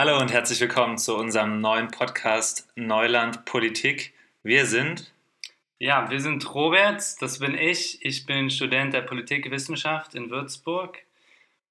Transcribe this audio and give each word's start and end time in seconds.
Hallo 0.00 0.18
und 0.18 0.32
herzlich 0.32 0.58
willkommen 0.62 0.96
zu 0.96 1.14
unserem 1.14 1.60
neuen 1.60 1.88
Podcast 1.88 2.66
Neuland 2.74 3.44
Politik. 3.44 4.14
Wir 4.42 4.64
sind. 4.64 5.12
Ja, 5.78 6.08
wir 6.08 6.22
sind 6.22 6.54
Robert, 6.54 7.20
das 7.20 7.38
bin 7.38 7.54
ich. 7.54 8.02
Ich 8.02 8.24
bin 8.24 8.48
Student 8.48 8.94
der 8.94 9.02
Politikwissenschaft 9.02 10.14
in 10.14 10.30
Würzburg 10.30 10.96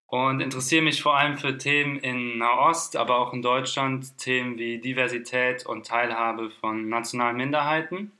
und 0.06 0.42
interessiere 0.42 0.84
mich 0.84 1.02
vor 1.02 1.18
allem 1.18 1.40
für 1.40 1.58
Themen 1.58 1.98
in 1.98 2.38
Nahost, 2.38 2.96
aber 2.98 3.18
auch 3.18 3.34
in 3.34 3.42
Deutschland, 3.42 4.16
Themen 4.20 4.60
wie 4.60 4.78
Diversität 4.78 5.66
und 5.66 5.88
Teilhabe 5.88 6.52
von 6.52 6.88
nationalen 6.88 7.38
Minderheiten. 7.38 8.12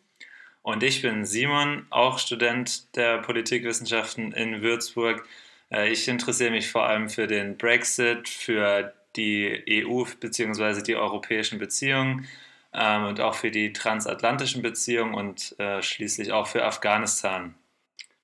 Und 0.64 0.82
ich 0.82 1.04
bin 1.04 1.24
Simon, 1.24 1.86
auch 1.92 2.18
Student 2.18 2.96
der 2.96 3.20
Politikwissenschaften 3.20 4.32
in 4.32 4.64
Würzburg. 4.64 5.24
Äh, 5.72 5.92
ich 5.92 6.08
interessiere 6.08 6.50
mich 6.50 6.72
vor 6.72 6.86
allem 6.86 7.10
für 7.10 7.28
den 7.28 7.58
Brexit, 7.58 8.28
für 8.28 8.92
die 9.16 9.84
EU 9.86 10.04
bzw. 10.20 10.82
die 10.84 10.96
europäischen 10.96 11.60
Beziehungen 11.60 12.28
ähm, 12.74 13.06
und 13.06 13.22
auch 13.22 13.36
für 13.36 13.52
die 13.52 13.74
transatlantischen 13.74 14.62
Beziehungen 14.62 15.14
und 15.14 15.60
äh, 15.60 15.82
schließlich 15.82 16.32
auch 16.32 16.48
für 16.48 16.64
Afghanistan. 16.66 17.56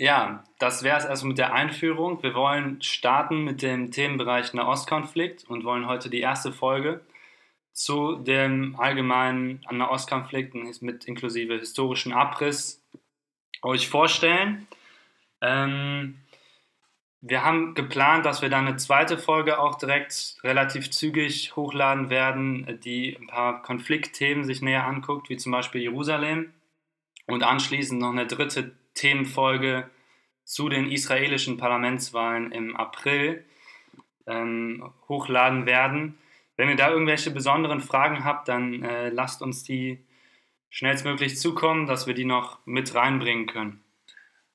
Ja, 0.00 0.44
das 0.58 0.82
wäre 0.82 0.96
es 0.96 1.04
erstmal 1.04 1.28
mit 1.28 1.38
der 1.38 1.52
Einführung. 1.52 2.22
Wir 2.22 2.34
wollen 2.34 2.80
starten 2.80 3.44
mit 3.44 3.60
dem 3.60 3.90
Themenbereich 3.90 4.54
Nahostkonflikt 4.54 5.44
und 5.44 5.62
wollen 5.64 5.86
heute 5.86 6.08
die 6.08 6.20
erste 6.20 6.52
Folge 6.52 7.02
zu 7.74 8.14
dem 8.14 8.76
allgemeinen 8.80 9.60
Nahostkonflikt 9.70 10.54
mit 10.80 11.04
inklusive 11.04 11.58
historischen 11.58 12.14
Abriss 12.14 12.82
euch 13.60 13.90
vorstellen. 13.90 14.66
Ähm, 15.42 16.22
wir 17.20 17.44
haben 17.44 17.74
geplant, 17.74 18.24
dass 18.24 18.40
wir 18.40 18.48
dann 18.48 18.68
eine 18.68 18.78
zweite 18.78 19.18
Folge 19.18 19.58
auch 19.58 19.74
direkt 19.74 20.38
relativ 20.42 20.90
zügig 20.90 21.54
hochladen 21.56 22.08
werden, 22.08 22.80
die 22.82 23.18
ein 23.20 23.26
paar 23.26 23.60
Konfliktthemen 23.60 24.44
sich 24.44 24.62
näher 24.62 24.86
anguckt, 24.86 25.28
wie 25.28 25.36
zum 25.36 25.52
Beispiel 25.52 25.82
Jerusalem. 25.82 26.54
Und 27.26 27.42
anschließend 27.42 28.00
noch 28.00 28.12
eine 28.12 28.26
dritte 28.26 28.79
Themenfolge 29.00 29.88
zu 30.44 30.68
den 30.68 30.90
israelischen 30.90 31.56
Parlamentswahlen 31.56 32.52
im 32.52 32.76
April 32.76 33.44
ähm, 34.26 34.92
hochladen 35.08 35.64
werden. 35.64 36.18
Wenn 36.56 36.68
ihr 36.68 36.76
da 36.76 36.90
irgendwelche 36.90 37.30
besonderen 37.30 37.80
Fragen 37.80 38.24
habt, 38.24 38.48
dann 38.48 38.82
äh, 38.82 39.08
lasst 39.08 39.40
uns 39.40 39.62
die 39.62 40.04
schnellstmöglich 40.68 41.38
zukommen, 41.38 41.86
dass 41.86 42.06
wir 42.06 42.14
die 42.14 42.26
noch 42.26 42.58
mit 42.66 42.94
reinbringen 42.94 43.46
können. 43.46 43.82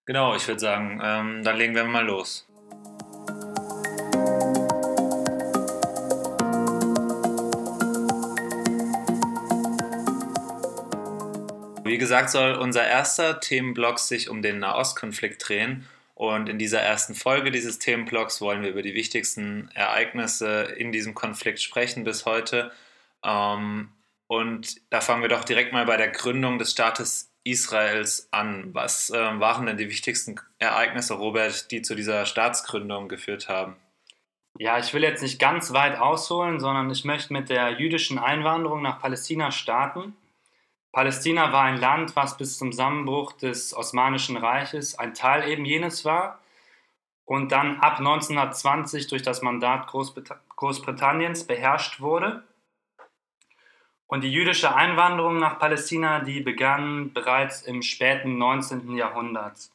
Genau, 0.06 0.36
ich 0.36 0.48
würde 0.48 0.60
sagen, 0.60 1.02
ähm, 1.04 1.44
dann 1.44 1.58
legen 1.58 1.74
wir 1.74 1.84
mal 1.86 2.06
los. 2.06 2.48
Wie 11.86 12.00
gesagt, 12.00 12.32
soll 12.32 12.54
unser 12.54 12.84
erster 12.84 13.40
Themenblock 13.40 14.00
sich 14.00 14.28
um 14.28 14.42
den 14.42 14.58
Nahostkonflikt 14.58 15.48
drehen. 15.48 15.88
Und 16.16 16.50
in 16.50 16.58
dieser 16.58 16.82
ersten 16.82 17.14
Folge 17.14 17.52
dieses 17.52 17.78
Themenblocks 17.78 18.42
wollen 18.42 18.64
wir 18.64 18.72
über 18.72 18.82
die 18.82 18.96
wichtigsten 18.96 19.70
Ereignisse 19.76 20.64
in 20.64 20.92
diesem 20.92 21.14
Konflikt 21.14 21.62
sprechen 21.62 22.04
bis 22.04 22.26
heute. 22.26 22.72
Ähm, 23.24 23.90
und 24.26 24.82
da 24.90 25.00
fangen 25.00 25.22
wir 25.22 25.30
doch 25.30 25.44
direkt 25.44 25.74
mal 25.74 25.86
bei 25.86 25.96
der 25.96 26.08
Gründung 26.08 26.58
des 26.58 26.72
Staates 26.72 27.32
Israels 27.44 28.30
an. 28.32 28.74
Was 28.74 29.12
ähm, 29.12 29.40
waren 29.40 29.68
denn 29.68 29.78
die 29.78 29.88
wichtigsten 29.88 30.38
Ereignisse, 30.58 31.14
Robert, 31.14 31.70
die 31.70 31.84
zu 31.84 31.94
dieser 31.94 32.26
Staatsgründung 32.26 33.10
geführt 33.10 33.48
haben? 33.48 33.76
Ja, 34.58 34.80
ich 34.80 34.92
will 34.96 35.04
jetzt 35.04 35.22
nicht 35.22 35.38
ganz 35.38 35.72
weit 35.72 36.00
ausholen, 36.00 36.60
sondern 36.60 36.90
ich 36.90 37.06
möchte 37.06 37.32
mit 37.32 37.50
der 37.50 37.80
jüdischen 37.80 38.18
Einwanderung 38.18 38.82
nach 38.82 39.00
Palästina 39.00 39.52
starten. 39.52 40.16
Palästina 40.96 41.52
war 41.52 41.64
ein 41.64 41.76
Land, 41.76 42.16
was 42.16 42.38
bis 42.38 42.58
zum 42.58 42.72
Zusammenbruch 42.72 43.34
des 43.34 43.76
Osmanischen 43.76 44.38
Reiches 44.38 44.98
ein 44.98 45.14
Teil 45.14 45.46
eben 45.50 45.66
jenes 45.66 46.06
war 46.06 46.40
und 47.26 47.52
dann 47.52 47.82
ab 47.82 47.98
1920 47.98 49.08
durch 49.08 49.22
das 49.22 49.42
Mandat 49.42 49.88
Großbritanniens 49.88 51.48
beherrscht 51.48 52.00
wurde. 52.00 52.46
Und 54.08 54.24
die 54.24 54.32
jüdische 54.32 54.74
Einwanderung 54.74 55.38
nach 55.38 55.60
Palästina, 55.60 56.22
die 56.22 56.40
begann 56.40 57.12
bereits 57.12 57.64
im 57.64 57.82
späten 57.82 58.38
19. 58.38 58.96
Jahrhundert. 58.96 59.70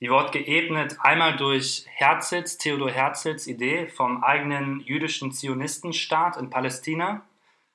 Die 0.00 0.08
wird 0.08 0.32
geebnet 0.32 0.96
einmal 1.00 1.36
durch 1.36 1.84
Herzls, 1.86 2.56
Theodor 2.56 2.90
Herzls 2.90 3.46
Idee 3.46 3.88
vom 3.88 4.24
eigenen 4.24 4.80
jüdischen 4.80 5.32
Zionistenstaat 5.32 6.38
in 6.38 6.48
Palästina. 6.48 7.20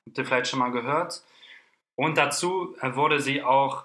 Habt 0.04 0.18
ihr 0.18 0.24
vielleicht 0.24 0.48
schon 0.48 0.58
mal 0.58 0.72
gehört? 0.72 1.22
Und 2.02 2.18
dazu 2.18 2.74
äh, 2.80 2.96
wurde 2.96 3.20
sie 3.20 3.44
auch 3.44 3.84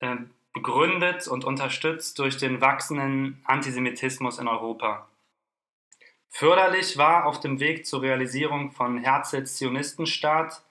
äh, 0.00 0.16
begründet 0.52 1.26
und 1.26 1.46
unterstützt 1.46 2.18
durch 2.18 2.36
den 2.36 2.60
wachsenden 2.60 3.40
Antisemitismus 3.46 4.38
in 4.38 4.48
Europa. 4.48 5.08
Förderlich 6.28 6.98
war 6.98 7.24
auf 7.24 7.40
dem 7.40 7.58
Weg 7.58 7.86
zur 7.86 8.02
Realisierung 8.02 8.70
von 8.70 8.98
Herzls 8.98 9.56
Zionistenstaat 9.56 10.62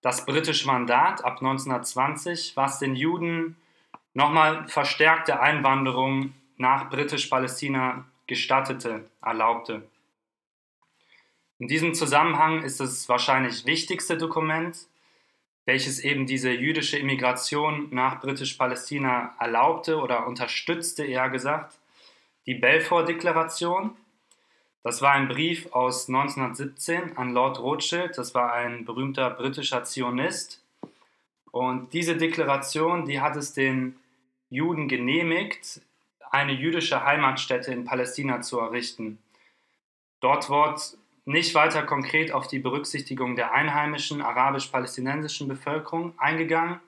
das 0.00 0.26
britische 0.26 0.66
Mandat 0.66 1.24
ab 1.24 1.42
1920, 1.42 2.56
was 2.56 2.80
den 2.80 2.96
Juden 2.96 3.54
nochmal 4.12 4.66
verstärkte 4.66 5.38
Einwanderung 5.38 6.34
nach 6.56 6.90
britisch-Palästina 6.90 8.04
gestattete, 8.26 9.08
erlaubte. 9.22 9.88
In 11.60 11.68
diesem 11.68 11.94
Zusammenhang 11.94 12.64
ist 12.64 12.80
das 12.80 13.08
wahrscheinlich 13.08 13.64
wichtigste 13.64 14.18
Dokument 14.18 14.89
welches 15.70 16.00
eben 16.00 16.26
diese 16.26 16.50
jüdische 16.50 16.98
Immigration 16.98 17.86
nach 17.92 18.20
Britisch-Palästina 18.20 19.36
erlaubte 19.38 19.98
oder 19.98 20.26
unterstützte, 20.26 21.04
eher 21.04 21.30
gesagt, 21.30 21.78
die 22.46 22.56
Balfour-Deklaration. 22.56 23.92
Das 24.82 25.00
war 25.00 25.12
ein 25.12 25.28
Brief 25.28 25.72
aus 25.72 26.08
1917 26.08 27.16
an 27.16 27.34
Lord 27.34 27.60
Rothschild, 27.60 28.18
das 28.18 28.34
war 28.34 28.52
ein 28.52 28.84
berühmter 28.84 29.30
britischer 29.30 29.84
Zionist. 29.84 30.60
Und 31.52 31.92
diese 31.92 32.16
Deklaration, 32.16 33.06
die 33.06 33.20
hat 33.20 33.36
es 33.36 33.52
den 33.52 33.94
Juden 34.48 34.88
genehmigt, 34.88 35.82
eine 36.32 36.52
jüdische 36.52 37.04
Heimatstätte 37.04 37.72
in 37.72 37.84
Palästina 37.84 38.40
zu 38.40 38.58
errichten. 38.58 39.20
Dort 40.18 40.48
nicht 41.30 41.54
weiter 41.54 41.82
konkret 41.82 42.32
auf 42.32 42.48
die 42.48 42.58
Berücksichtigung 42.58 43.36
der 43.36 43.52
einheimischen 43.52 44.20
arabisch-palästinensischen 44.20 45.48
Bevölkerung 45.48 46.12
eingegangen, 46.18 46.80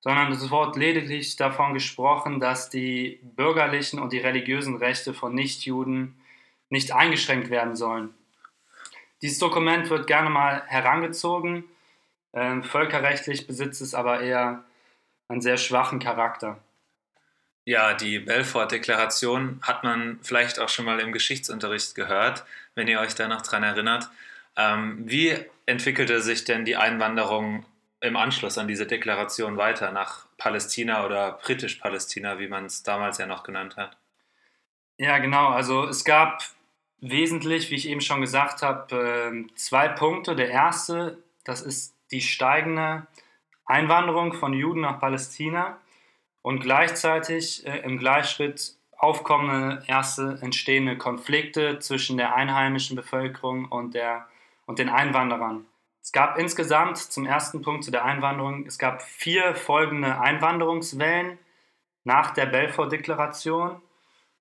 sondern 0.00 0.30
es 0.30 0.50
wurde 0.50 0.78
lediglich 0.78 1.36
davon 1.36 1.74
gesprochen, 1.74 2.40
dass 2.40 2.70
die 2.70 3.20
bürgerlichen 3.22 3.98
und 3.98 4.12
die 4.12 4.18
religiösen 4.18 4.76
Rechte 4.76 5.12
von 5.14 5.34
Nichtjuden 5.34 6.20
nicht 6.70 6.92
eingeschränkt 6.92 7.50
werden 7.50 7.76
sollen. 7.76 8.14
Dieses 9.22 9.38
Dokument 9.38 9.90
wird 9.90 10.06
gerne 10.06 10.30
mal 10.30 10.62
herangezogen. 10.66 11.64
Ähm, 12.32 12.62
völkerrechtlich 12.62 13.46
besitzt 13.46 13.80
es 13.80 13.94
aber 13.94 14.20
eher 14.20 14.64
einen 15.28 15.40
sehr 15.40 15.56
schwachen 15.56 15.98
Charakter. 15.98 16.58
Ja, 17.68 17.92
die 17.92 18.18
Belfort-Deklaration 18.18 19.60
hat 19.60 19.84
man 19.84 20.20
vielleicht 20.22 20.58
auch 20.58 20.70
schon 20.70 20.86
mal 20.86 21.00
im 21.00 21.12
Geschichtsunterricht 21.12 21.94
gehört, 21.94 22.46
wenn 22.74 22.88
ihr 22.88 22.98
euch 22.98 23.14
da 23.14 23.28
noch 23.28 23.42
dran 23.42 23.62
erinnert. 23.62 24.08
Ähm, 24.56 25.02
wie 25.04 25.36
entwickelte 25.66 26.22
sich 26.22 26.44
denn 26.44 26.64
die 26.64 26.76
Einwanderung 26.76 27.66
im 28.00 28.16
Anschluss 28.16 28.56
an 28.56 28.68
diese 28.68 28.86
Deklaration 28.86 29.58
weiter 29.58 29.92
nach 29.92 30.24
Palästina 30.38 31.04
oder 31.04 31.32
britisch-Palästina, 31.42 32.38
wie 32.38 32.48
man 32.48 32.64
es 32.64 32.84
damals 32.84 33.18
ja 33.18 33.26
noch 33.26 33.42
genannt 33.42 33.76
hat? 33.76 33.98
Ja, 34.96 35.18
genau. 35.18 35.48
Also 35.48 35.84
es 35.84 36.06
gab 36.06 36.42
wesentlich, 37.02 37.70
wie 37.70 37.74
ich 37.74 37.90
eben 37.90 38.00
schon 38.00 38.22
gesagt 38.22 38.62
habe, 38.62 39.28
ähm, 39.28 39.50
zwei 39.56 39.88
Punkte. 39.88 40.34
Der 40.34 40.48
erste, 40.48 41.22
das 41.44 41.60
ist 41.60 41.94
die 42.12 42.22
steigende 42.22 43.06
Einwanderung 43.66 44.32
von 44.32 44.54
Juden 44.54 44.80
nach 44.80 44.98
Palästina 44.98 45.78
und 46.48 46.60
gleichzeitig 46.60 47.66
äh, 47.66 47.80
im 47.80 47.98
Gleichschritt 47.98 48.72
aufkommende 48.96 49.82
erste 49.86 50.38
entstehende 50.40 50.96
Konflikte 50.96 51.78
zwischen 51.78 52.16
der 52.16 52.34
einheimischen 52.34 52.96
Bevölkerung 52.96 53.66
und, 53.66 53.92
der, 53.92 54.26
und 54.64 54.78
den 54.78 54.88
Einwanderern. 54.88 55.66
Es 56.00 56.10
gab 56.10 56.38
insgesamt 56.38 56.96
zum 56.96 57.26
ersten 57.26 57.60
Punkt 57.60 57.84
zu 57.84 57.90
der 57.90 58.06
Einwanderung, 58.06 58.64
es 58.64 58.78
gab 58.78 59.02
vier 59.02 59.54
folgende 59.56 60.22
Einwanderungswellen 60.22 61.36
nach 62.04 62.30
der 62.30 62.46
Belfort-Deklaration. 62.46 63.82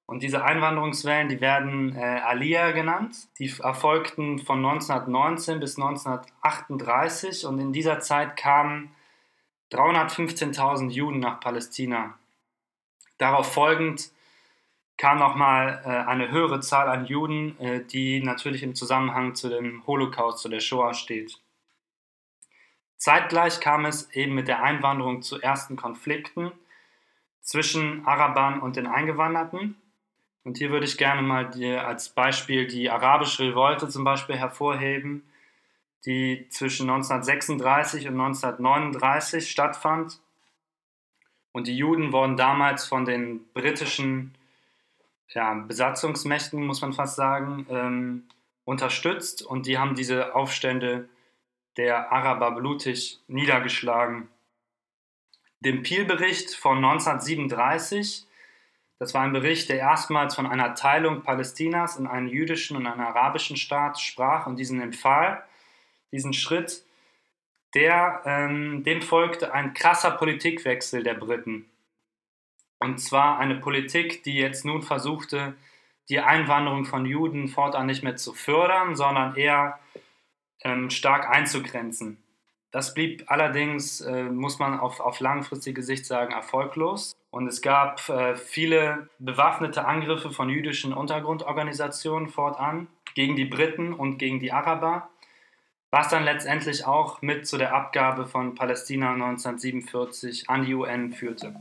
Und 0.05 0.23
diese 0.23 0.45
Einwanderungswellen, 0.45 1.27
die 1.27 1.41
werden 1.41 1.93
äh, 1.93 2.21
Aliyah 2.25 2.71
genannt. 2.71 3.17
Die 3.37 3.51
erfolgten 3.61 4.39
von 4.39 4.65
1919 4.65 5.59
bis 5.59 5.77
1938 5.77 7.45
und 7.45 7.59
in 7.59 7.73
dieser 7.73 7.99
Zeit 7.99 8.37
kamen 8.37 8.95
315.000 9.71 10.89
Juden 10.89 11.19
nach 11.19 11.39
Palästina. 11.39 12.17
Darauf 13.17 13.51
folgend 13.53 14.11
kam 14.97 15.19
nochmal 15.19 15.81
äh, 15.85 16.09
eine 16.09 16.31
höhere 16.31 16.59
Zahl 16.59 16.89
an 16.89 17.05
Juden, 17.05 17.59
äh, 17.59 17.83
die 17.83 18.21
natürlich 18.21 18.63
im 18.63 18.75
Zusammenhang 18.75 19.35
zu 19.35 19.49
dem 19.49 19.85
Holocaust, 19.85 20.39
zu 20.39 20.49
der 20.49 20.59
Shoah 20.59 20.93
steht. 20.93 21.39
Zeitgleich 22.97 23.59
kam 23.59 23.85
es 23.85 24.11
eben 24.11 24.33
mit 24.33 24.47
der 24.47 24.63
Einwanderung 24.63 25.21
zu 25.21 25.39
ersten 25.39 25.75
Konflikten 25.75 26.51
zwischen 27.41 28.05
Arabern 28.07 28.59
und 28.59 28.75
den 28.75 28.87
Eingewanderten. 28.87 29.75
Und 30.43 30.57
hier 30.57 30.71
würde 30.71 30.85
ich 30.85 30.97
gerne 30.97 31.21
mal 31.21 31.49
die, 31.49 31.69
als 31.69 32.09
Beispiel 32.09 32.67
die 32.67 32.89
arabische 32.89 33.43
Revolte 33.43 33.87
zum 33.87 34.03
Beispiel 34.03 34.37
hervorheben, 34.37 35.23
die 36.05 36.47
zwischen 36.49 36.89
1936 36.89 38.07
und 38.07 38.19
1939 38.19 39.49
stattfand. 39.49 40.19
Und 41.51 41.67
die 41.67 41.77
Juden 41.77 42.11
wurden 42.11 42.37
damals 42.37 42.85
von 42.85 43.05
den 43.05 43.51
britischen 43.53 44.35
ja, 45.29 45.53
Besatzungsmächten, 45.53 46.65
muss 46.65 46.81
man 46.81 46.93
fast 46.93 47.15
sagen, 47.15 47.65
ähm, 47.69 48.23
unterstützt. 48.63 49.41
Und 49.41 49.65
die 49.65 49.77
haben 49.77 49.95
diese 49.95 50.35
Aufstände 50.35 51.09
der 51.77 52.11
Araber 52.11 52.51
blutig 52.51 53.19
niedergeschlagen. 53.27 54.29
Dem 55.59 55.83
Peel-Bericht 55.83 56.53
von 56.53 56.77
1937, 56.77 58.27
das 58.99 59.13
war 59.13 59.21
ein 59.23 59.33
Bericht, 59.33 59.69
der 59.69 59.77
erstmals 59.77 60.35
von 60.35 60.45
einer 60.45 60.75
Teilung 60.75 61.23
Palästinas 61.23 61.97
in 61.97 62.07
einen 62.07 62.27
jüdischen 62.27 62.77
und 62.77 62.85
einen 62.85 63.01
arabischen 63.01 63.57
Staat 63.57 63.99
sprach 63.99 64.47
und 64.47 64.57
diesen 64.57 64.81
empfahl, 64.81 65.43
diesen 66.11 66.33
Schritt, 66.33 66.83
der, 67.73 68.21
ähm, 68.25 68.83
dem 68.83 69.01
folgte 69.01 69.53
ein 69.53 69.73
krasser 69.73 70.11
Politikwechsel 70.11 71.03
der 71.03 71.13
Briten. 71.13 71.65
Und 72.79 72.99
zwar 72.99 73.39
eine 73.39 73.55
Politik, 73.55 74.23
die 74.23 74.35
jetzt 74.35 74.65
nun 74.65 74.83
versuchte, 74.83 75.55
die 76.09 76.19
Einwanderung 76.19 76.85
von 76.85 77.05
Juden 77.05 77.47
fortan 77.47 77.85
nicht 77.85 78.03
mehr 78.03 78.15
zu 78.15 78.33
fördern, 78.33 78.95
sondern 78.95 79.35
eher 79.35 79.79
ähm, 80.63 80.89
stark 80.89 81.29
einzugrenzen. 81.29 82.23
Das 82.71 82.93
blieb 82.93 83.23
allerdings, 83.27 84.01
äh, 84.01 84.23
muss 84.23 84.59
man 84.59 84.79
auf, 84.79 84.99
auf 84.99 85.19
langfristige 85.19 85.83
Sicht 85.83 86.05
sagen, 86.05 86.33
erfolglos. 86.33 87.13
Und 87.29 87.47
es 87.47 87.61
gab 87.61 88.07
äh, 88.09 88.35
viele 88.35 89.09
bewaffnete 89.19 89.85
Angriffe 89.85 90.31
von 90.31 90.49
jüdischen 90.49 90.93
Untergrundorganisationen 90.93 92.29
fortan 92.29 92.87
gegen 93.15 93.35
die 93.35 93.45
Briten 93.45 93.93
und 93.93 94.17
gegen 94.17 94.39
die 94.39 94.51
Araber 94.51 95.09
was 95.97 96.09
dann 96.09 96.25
letztendlich 96.25 96.85
auch 96.85 97.23
mit 97.23 97.47
zu 97.47 97.57
der 97.57 97.73
Abgabe 97.73 98.27
von 98.27 98.53
Palästina 98.53 99.13
1947 99.13 100.47
an 100.47 100.63
die 100.63 100.75
UN 100.75 101.11
führte. 101.11 101.55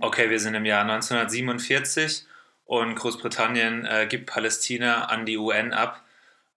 Okay, 0.00 0.30
wir 0.30 0.40
sind 0.40 0.54
im 0.54 0.64
Jahr 0.64 0.80
1947 0.80 2.24
und 2.64 2.94
Großbritannien 2.94 3.84
äh, 3.84 4.06
gibt 4.08 4.24
Palästina 4.24 5.04
an 5.08 5.26
die 5.26 5.36
UN 5.36 5.74
ab. 5.74 6.02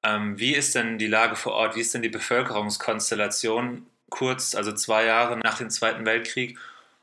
Ähm, 0.02 0.40
wie 0.40 0.56
ist 0.56 0.74
denn 0.76 0.98
die 0.98 1.08
Lage 1.08 1.36
vor 1.36 1.52
Ort? 1.52 1.76
Wie 1.76 1.82
ist 1.82 1.94
denn 1.94 2.02
die 2.02 2.08
Bevölkerungskonstellation 2.08 3.86
kurz, 4.10 4.56
also 4.56 4.72
zwei 4.72 5.04
Jahre 5.04 5.38
nach 5.40 5.58
dem 5.58 5.70
Zweiten 5.70 6.06
Weltkrieg? 6.06 6.58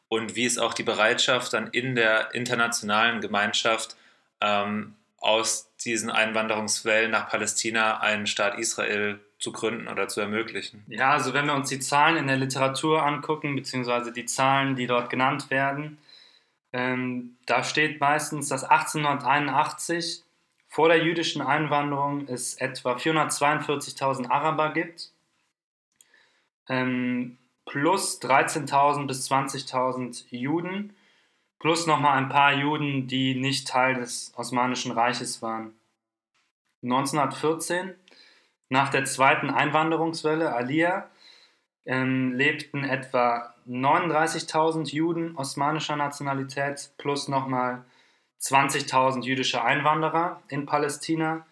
Und 0.08 0.35
wie 0.35 0.46
ist 0.46 0.56
auch 0.56 0.73
die 0.73 0.82
Bereitschaft 0.82 1.52
dann 1.52 1.67
in 1.67 1.94
der 1.94 2.35
internationalen 2.35 3.20
Gemeinschaft, 3.20 3.99
ähm, 4.40 4.94
aus 5.19 5.70
diesen 5.85 6.11
Einwanderungswellen 6.11 7.11
nach 7.11 7.29
Palästina 7.29 8.00
einen 8.00 8.26
Staat 8.26 8.58
Israel 8.58 9.20
zu 9.38 9.52
gründen 9.52 9.88
oder 9.88 10.08
zu 10.08 10.20
ermöglichen. 10.20 10.85
Ja, 10.88 11.12
also 11.12 11.32
wenn 11.32 11.46
wir 11.46 11.55
uns 11.55 11.69
die 11.69 11.81
Zahlen 11.81 12.17
in 12.17 12.26
der 12.26 12.37
Literatur 12.37 13.05
angucken, 13.05 13.55
beziehungsweise 13.55 14.12
die 14.12 14.26
Zahlen, 14.26 14.75
die 14.75 14.87
dort 14.87 15.11
genannt 15.11 15.50
werden, 15.50 15.99
ähm, 16.73 17.37
da 17.46 17.64
steht 17.64 18.00
meistens, 18.00 18.49
dass 18.49 18.64
1881 18.64 20.25
vor 20.69 20.88
der 20.88 21.02
jüdischen 21.02 21.40
Einwanderung 21.40 22.28
es 22.28 22.54
etwa 22.54 22.95
442.000 22.97 24.28
Araber 24.28 24.73
gibt, 24.73 25.12
ähm, 26.68 27.38
plus 27.64 28.21
13.000 28.21 29.07
bis 29.07 29.30
20.000 29.30 30.26
Juden 30.30 30.95
plus 31.58 31.86
nochmal 31.86 32.18
ein 32.18 32.28
paar 32.28 32.54
Juden, 32.54 33.06
die 33.06 33.34
nicht 33.34 33.68
Teil 33.68 33.94
des 33.94 34.32
Osmanischen 34.36 34.92
Reiches 34.92 35.42
waren. 35.42 35.74
1914, 36.82 37.94
nach 38.68 38.90
der 38.90 39.04
zweiten 39.04 39.50
Einwanderungswelle, 39.50 40.54
Aliyah, 40.54 41.08
ähm, 41.86 42.34
lebten 42.34 42.84
etwa 42.84 43.54
39.000 43.66 44.92
Juden 44.92 45.36
osmanischer 45.36 45.96
Nationalität 45.96 46.90
plus 46.98 47.28
nochmal 47.28 47.84
20.000 48.40 49.24
jüdische 49.24 49.64
Einwanderer 49.64 50.40
in 50.48 50.66
Palästina 50.66 51.46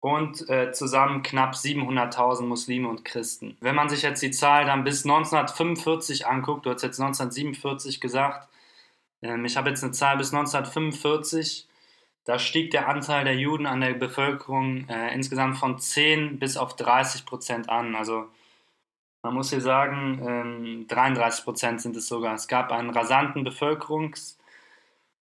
und 0.00 0.48
äh, 0.48 0.72
zusammen 0.72 1.22
knapp 1.22 1.54
700.000 1.54 2.42
Muslime 2.42 2.88
und 2.88 3.04
Christen. 3.04 3.56
Wenn 3.60 3.74
man 3.74 3.88
sich 3.88 4.02
jetzt 4.02 4.22
die 4.22 4.30
Zahl 4.30 4.64
dann 4.64 4.82
bis 4.82 5.04
1945 5.04 6.26
anguckt, 6.26 6.64
du 6.66 6.70
hast 6.70 6.82
jetzt 6.82 7.00
1947 7.00 8.00
gesagt, 8.00 8.48
ähm, 9.22 9.44
ich 9.44 9.56
habe 9.56 9.70
jetzt 9.70 9.82
eine 9.82 9.92
Zahl 9.92 10.16
bis 10.16 10.32
1945. 10.32 11.68
Da 12.24 12.38
stieg 12.38 12.70
der 12.70 12.88
Anteil 12.88 13.24
der 13.24 13.36
Juden 13.36 13.66
an 13.66 13.80
der 13.80 13.94
Bevölkerung 13.94 14.88
äh, 14.88 15.14
insgesamt 15.14 15.56
von 15.58 15.78
10 15.78 16.38
bis 16.38 16.56
auf 16.56 16.76
30 16.76 17.26
Prozent 17.26 17.68
an. 17.68 17.94
Also 17.94 18.28
man 19.22 19.34
muss 19.34 19.50
hier 19.50 19.60
sagen, 19.60 20.20
ähm, 20.26 20.86
33 20.88 21.44
Prozent 21.44 21.80
sind 21.80 21.96
es 21.96 22.06
sogar. 22.08 22.34
Es 22.34 22.48
gab 22.48 22.72
einen 22.72 22.90
rasanten 22.90 23.44
Bevölkerungs, 23.44 24.38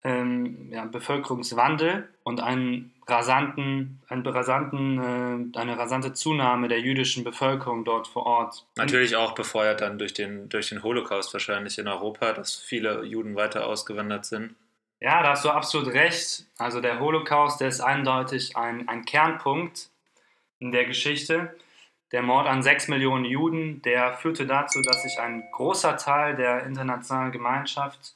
ähm, 0.04 0.70
ja, 0.70 0.84
Bevölkerungswandel 0.84 2.08
und 2.22 2.40
einen 2.40 2.92
rasanten, 3.06 4.02
einen 4.08 4.26
rasanten, 4.26 5.52
äh, 5.54 5.58
eine 5.58 5.78
rasante 5.78 6.12
Zunahme 6.12 6.68
der 6.68 6.80
jüdischen 6.80 7.22
Bevölkerung 7.24 7.84
dort 7.84 8.08
vor 8.08 8.26
Ort. 8.26 8.66
Natürlich 8.76 9.14
auch 9.16 9.34
befeuert 9.34 9.80
dann 9.80 9.98
durch 9.98 10.12
den, 10.12 10.48
durch 10.48 10.70
den 10.70 10.82
Holocaust 10.82 11.32
wahrscheinlich 11.32 11.78
in 11.78 11.86
Europa, 11.86 12.32
dass 12.32 12.56
viele 12.56 13.04
Juden 13.04 13.36
weiter 13.36 13.66
ausgewandert 13.66 14.24
sind. 14.24 14.54
Ja, 15.00 15.22
da 15.22 15.30
hast 15.30 15.44
du 15.44 15.50
absolut 15.50 15.92
recht. 15.92 16.46
Also 16.58 16.80
der 16.80 17.00
Holocaust, 17.00 17.60
der 17.60 17.68
ist 17.68 17.80
eindeutig 17.80 18.56
ein, 18.56 18.88
ein 18.88 19.04
Kernpunkt 19.04 19.90
in 20.58 20.72
der 20.72 20.86
Geschichte. 20.86 21.54
Der 22.12 22.22
Mord 22.22 22.46
an 22.46 22.62
sechs 22.62 22.88
Millionen 22.88 23.24
Juden, 23.24 23.82
der 23.82 24.14
führte 24.14 24.46
dazu, 24.46 24.80
dass 24.80 25.02
sich 25.02 25.18
ein 25.18 25.44
großer 25.52 25.96
Teil 25.96 26.34
der 26.36 26.64
internationalen 26.64 27.32
Gemeinschaft 27.32 28.14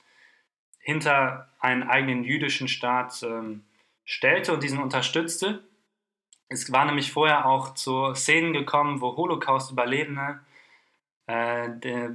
hinter 0.79 1.49
einen 1.61 1.83
eigenen 1.83 2.25
jüdischen 2.25 2.69
Staat 2.69 3.23
ähm, 3.23 3.63
stellte 4.11 4.53
und 4.53 4.63
diesen 4.65 4.81
unterstützte. 4.81 5.63
Es 6.49 6.73
war 6.73 6.85
nämlich 6.85 7.13
vorher 7.13 7.47
auch 7.47 7.75
zu 7.75 8.13
Szenen 8.15 8.53
gekommen, 8.53 9.01
wo 9.01 9.17
Holocaust-Überlebende 9.17 10.41
äh, 11.27 11.69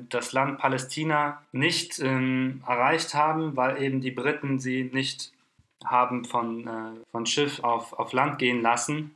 das 0.09 0.33
Land 0.33 0.59
Palästina 0.59 1.41
nicht 1.53 1.99
ähm, 1.99 2.61
erreicht 2.67 3.13
haben, 3.13 3.55
weil 3.55 3.81
eben 3.81 4.01
die 4.01 4.11
Briten 4.11 4.59
sie 4.59 4.89
nicht 4.91 5.31
haben 5.85 6.25
von, 6.25 6.67
äh, 6.67 6.99
von 7.11 7.25
Schiff 7.25 7.63
auf, 7.63 7.93
auf 7.93 8.11
Land 8.11 8.39
gehen 8.39 8.61
lassen. 8.61 9.15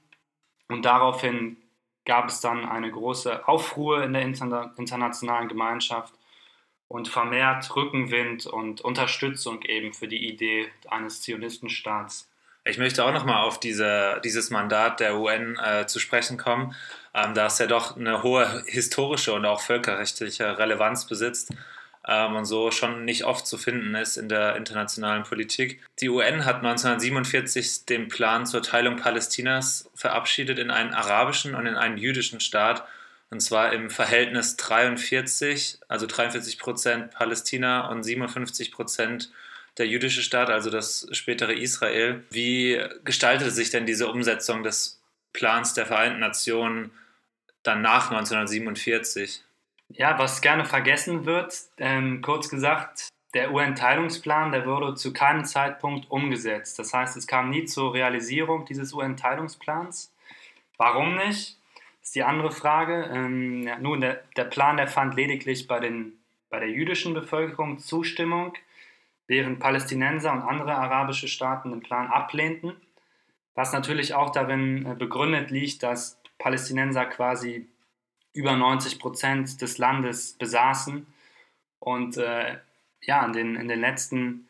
Und 0.69 0.85
daraufhin 0.85 1.57
gab 2.05 2.29
es 2.29 2.39
dann 2.39 2.63
eine 2.63 2.89
große 2.89 3.45
Aufruhr 3.45 4.03
in 4.03 4.13
der 4.13 4.21
interna 4.21 4.73
internationalen 4.77 5.49
Gemeinschaft 5.49 6.13
und 6.87 7.09
vermehrt 7.09 7.75
Rückenwind 7.75 8.45
und 8.45 8.79
Unterstützung 8.79 9.63
eben 9.63 9.93
für 9.93 10.07
die 10.07 10.29
Idee 10.29 10.69
eines 10.87 11.21
Zionistenstaats. 11.21 12.29
Ich 12.69 12.77
möchte 12.77 13.03
auch 13.03 13.11
nochmal 13.11 13.43
auf 13.43 13.59
diese, 13.59 14.21
dieses 14.23 14.51
Mandat 14.51 14.99
der 14.99 15.17
UN 15.17 15.57
äh, 15.57 15.87
zu 15.87 15.99
sprechen 15.99 16.37
kommen, 16.37 16.75
ähm, 17.15 17.33
da 17.33 17.47
es 17.47 17.57
ja 17.57 17.65
doch 17.65 17.97
eine 17.97 18.21
hohe 18.21 18.63
historische 18.67 19.33
und 19.33 19.45
auch 19.45 19.61
völkerrechtliche 19.61 20.57
Relevanz 20.57 21.05
besitzt 21.05 21.51
ähm, 22.07 22.35
und 22.35 22.45
so 22.45 22.69
schon 22.69 23.05
nicht 23.05 23.23
oft 23.23 23.47
zu 23.47 23.57
finden 23.57 23.95
ist 23.95 24.17
in 24.17 24.29
der 24.29 24.55
internationalen 24.55 25.23
Politik. 25.23 25.81
Die 25.99 26.09
UN 26.09 26.45
hat 26.45 26.57
1947 26.57 27.85
den 27.85 28.07
Plan 28.07 28.45
zur 28.45 28.61
Teilung 28.61 28.97
Palästinas 28.97 29.89
verabschiedet 29.95 30.59
in 30.59 30.69
einen 30.69 30.93
arabischen 30.93 31.55
und 31.55 31.65
in 31.65 31.75
einen 31.75 31.97
jüdischen 31.97 32.39
Staat 32.39 32.85
und 33.31 33.41
zwar 33.41 33.73
im 33.73 33.89
Verhältnis 33.89 34.57
43, 34.57 35.79
also 35.87 36.07
43 36.07 36.57
Prozent 36.57 37.11
Palästina 37.11 37.87
und 37.89 38.03
57 38.03 38.71
Prozent 38.71 39.31
der 39.79 39.87
jüdische 39.87 40.21
Staat, 40.21 40.49
also 40.49 40.69
das 40.69 41.07
spätere 41.11 41.53
Israel. 41.53 42.23
Wie 42.31 42.79
gestaltete 43.03 43.51
sich 43.51 43.69
denn 43.69 43.85
diese 43.85 44.07
Umsetzung 44.09 44.63
des 44.63 45.01
Plans 45.33 45.73
der 45.73 45.85
Vereinten 45.85 46.19
Nationen 46.19 46.91
dann 47.63 47.81
nach 47.81 48.11
1947? 48.11 49.43
Ja, 49.89 50.19
was 50.19 50.41
gerne 50.41 50.65
vergessen 50.65 51.25
wird, 51.25 51.55
ähm, 51.77 52.21
kurz 52.21 52.49
gesagt, 52.49 53.07
der 53.33 53.51
UN-Teilungsplan, 53.51 54.51
der 54.51 54.65
wurde 54.65 54.95
zu 54.95 55.13
keinem 55.13 55.45
Zeitpunkt 55.45 56.09
umgesetzt. 56.11 56.77
Das 56.77 56.93
heißt, 56.93 57.17
es 57.17 57.25
kam 57.25 57.49
nie 57.49 57.65
zur 57.65 57.93
Realisierung 57.93 58.65
dieses 58.65 58.93
UN-Teilungsplans. 58.93 60.13
Warum 60.77 61.15
nicht? 61.15 61.59
ist 62.09 62.15
die 62.15 62.23
andere 62.23 62.51
Frage. 62.51 63.07
Ähm, 63.13 63.63
ja, 63.63 63.77
nun, 63.77 64.01
der, 64.01 64.23
der 64.35 64.45
Plan, 64.45 64.77
der 64.77 64.87
fand 64.87 65.15
lediglich 65.15 65.67
bei, 65.67 65.79
den, 65.79 66.13
bei 66.49 66.59
der 66.59 66.69
jüdischen 66.69 67.13
Bevölkerung 67.13 67.77
Zustimmung, 67.77 68.53
während 69.29 69.59
Palästinenser 69.59 70.33
und 70.33 70.41
andere 70.41 70.75
arabische 70.75 71.27
Staaten 71.27 71.69
den 71.69 71.81
Plan 71.81 72.07
ablehnten, 72.07 72.73
was 73.53 73.71
natürlich 73.71 74.15
auch 74.15 74.31
darin 74.31 74.85
äh, 74.85 74.95
begründet 74.95 75.51
liegt, 75.51 75.83
dass 75.83 76.19
Palästinenser 76.39 77.05
quasi 77.05 77.69
über 78.33 78.55
90 78.55 78.99
Prozent 78.99 79.61
des 79.61 79.77
Landes 79.77 80.33
besaßen 80.33 81.05
und 81.79 82.17
äh, 82.17 82.57
ja, 83.03 83.25
in 83.25 83.33
den, 83.33 83.55
in 83.55 83.67
den 83.67 83.79
letzten 83.79 84.47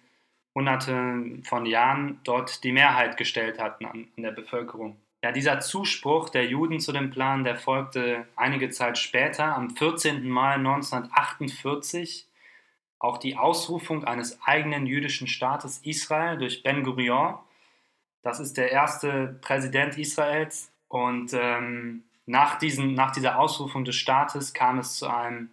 Hunderten 0.56 1.44
von 1.44 1.66
Jahren 1.66 2.20
dort 2.24 2.64
die 2.64 2.72
Mehrheit 2.72 3.18
gestellt 3.18 3.60
hatten 3.60 3.86
an, 3.86 4.08
an 4.16 4.24
der 4.24 4.32
Bevölkerung. 4.32 4.98
Ja, 5.22 5.34
dieser 5.34 5.60
Zuspruch 5.60 6.30
der 6.30 6.46
Juden 6.46 6.80
zu 6.80 6.94
dem 6.94 7.12
Plan, 7.12 7.44
der 7.44 7.58
folgte 7.58 8.26
einige 8.38 8.70
Zeit 8.70 8.98
später, 8.98 9.56
am 9.56 9.76
14. 9.76 10.30
Mai 10.30 10.54
1948, 10.54 12.29
auch 13.00 13.18
die 13.18 13.38
Ausrufung 13.38 14.04
eines 14.04 14.40
eigenen 14.44 14.86
jüdischen 14.86 15.28
Staates 15.28 15.80
Israel 15.84 16.38
durch 16.38 16.64
Ben 16.64 16.84
Gurion. 16.84 17.36
Das 18.22 18.40
ist 18.40 18.58
der 18.58 18.72
erste 18.72 19.40
Präsident 19.42 19.98
Israels. 19.98 20.72
Und 20.90 21.34
ähm, 21.34 22.04
nach, 22.26 22.60
diesen, 22.60 22.94
nach 22.94 23.12
dieser 23.12 23.40
Ausrufung 23.40 23.86
des 23.86 23.96
Staates 23.96 24.54
kam 24.54 24.80
es 24.80 24.98
zu 24.98 25.08
einem 25.08 25.50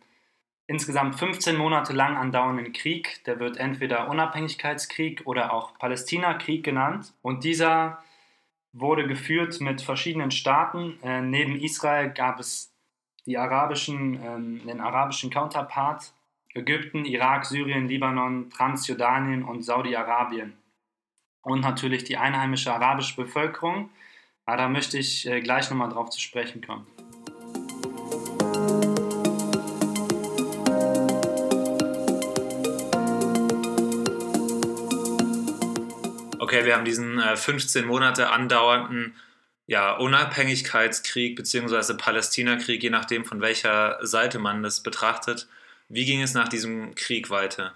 insgesamt 0.67 1.15
15 1.15 1.57
Monate 1.57 1.93
lang 1.93 2.17
andauernden 2.17 2.73
Krieg. 2.73 3.25
Der 3.27 3.39
wird 3.39 3.59
entweder 3.59 4.11
Unabhängigkeitskrieg 4.11 5.23
oder 5.25 5.53
auch 5.53 5.79
Palästinakrieg 5.79 6.65
genannt. 6.65 7.15
Und 7.23 7.45
dieser 7.45 8.03
wurde 8.73 9.07
geführt 9.07 9.61
mit 9.61 9.81
verschiedenen 9.83 10.33
Staaten. 10.33 10.99
Äh, 11.03 11.21
neben 11.21 11.61
Israel 11.61 12.11
gab 12.11 12.41
es 12.41 12.73
die 13.25 13.39
arabischen, 13.39 14.21
ähm, 14.23 14.67
den 14.67 14.81
arabischen 14.81 15.31
Counterpart 15.31 16.13
Ägypten, 16.57 17.05
Irak, 17.05 17.45
Syrien, 17.45 17.89
Libanon, 17.89 18.51
Transjordanien 18.51 19.45
und 19.45 19.63
Saudi-Arabien. 19.63 20.55
Und 21.43 21.61
natürlich 21.61 22.05
die 22.05 22.17
einheimische 22.17 22.73
arabische 22.73 23.17
Bevölkerung. 23.17 23.91
Aber 24.45 24.57
da 24.57 24.69
möchte 24.69 24.99
ich 24.99 25.27
äh, 25.27 25.41
gleich 25.41 25.71
nochmal 25.71 25.91
drauf 25.91 26.11
zu 26.11 26.21
sprechen 26.21 26.61
kommen. 26.61 26.87
okay, 36.57 36.65
wir 36.65 36.75
haben 36.75 36.85
diesen 36.85 37.19
äh, 37.19 37.37
15 37.37 37.85
Monate 37.87 38.31
andauernden 38.31 39.15
ja, 39.67 39.97
Unabhängigkeitskrieg 39.97 41.35
bzw. 41.35 41.95
Palästinakrieg, 41.95 42.83
je 42.83 42.91
nachdem 42.91 43.25
von 43.25 43.41
welcher 43.41 43.99
Seite 44.01 44.39
man 44.39 44.63
das 44.63 44.83
betrachtet. 44.83 45.49
Wie 45.89 46.05
ging 46.05 46.21
es 46.21 46.35
nach 46.35 46.49
diesem 46.49 46.95
Krieg 46.95 47.31
weiter? 47.31 47.75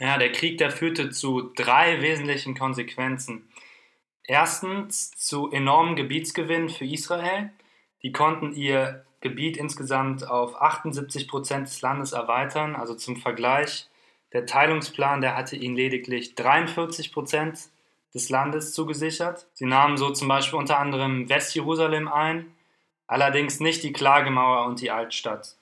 Ja, 0.00 0.18
der 0.18 0.32
Krieg, 0.32 0.58
der 0.58 0.70
führte 0.70 1.10
zu 1.10 1.52
drei 1.54 2.02
wesentlichen 2.02 2.56
Konsequenzen. 2.56 3.48
Erstens 4.24 5.10
zu 5.12 5.50
enormen 5.50 5.96
Gebietsgewinnen 5.96 6.68
für 6.68 6.84
Israel. 6.84 7.50
Die 8.02 8.12
konnten 8.12 8.52
ihr 8.52 9.04
Gebiet 9.20 9.56
insgesamt 9.56 10.26
auf 10.28 10.60
78 10.60 11.28
Prozent 11.28 11.68
des 11.68 11.80
Landes 11.82 12.12
erweitern. 12.12 12.76
Also 12.76 12.94
zum 12.94 13.16
Vergleich, 13.16 13.88
der 14.32 14.46
Teilungsplan, 14.46 15.20
der 15.20 15.36
hatte 15.36 15.56
ihnen 15.56 15.76
lediglich 15.76 16.34
43 16.34 17.12
Prozent 17.12 17.58
des 18.14 18.28
Landes 18.28 18.72
zugesichert. 18.72 19.46
Sie 19.54 19.66
nahmen 19.66 19.96
so 19.96 20.10
zum 20.10 20.28
Beispiel 20.28 20.58
unter 20.58 20.78
anderem 20.78 21.28
Westjerusalem 21.28 22.08
ein, 22.08 22.52
allerdings 23.06 23.60
nicht 23.60 23.82
die 23.82 23.92
Klagemauer 23.92 24.66
und 24.66 24.80
die 24.80 24.90
Altstadt. 24.90 25.56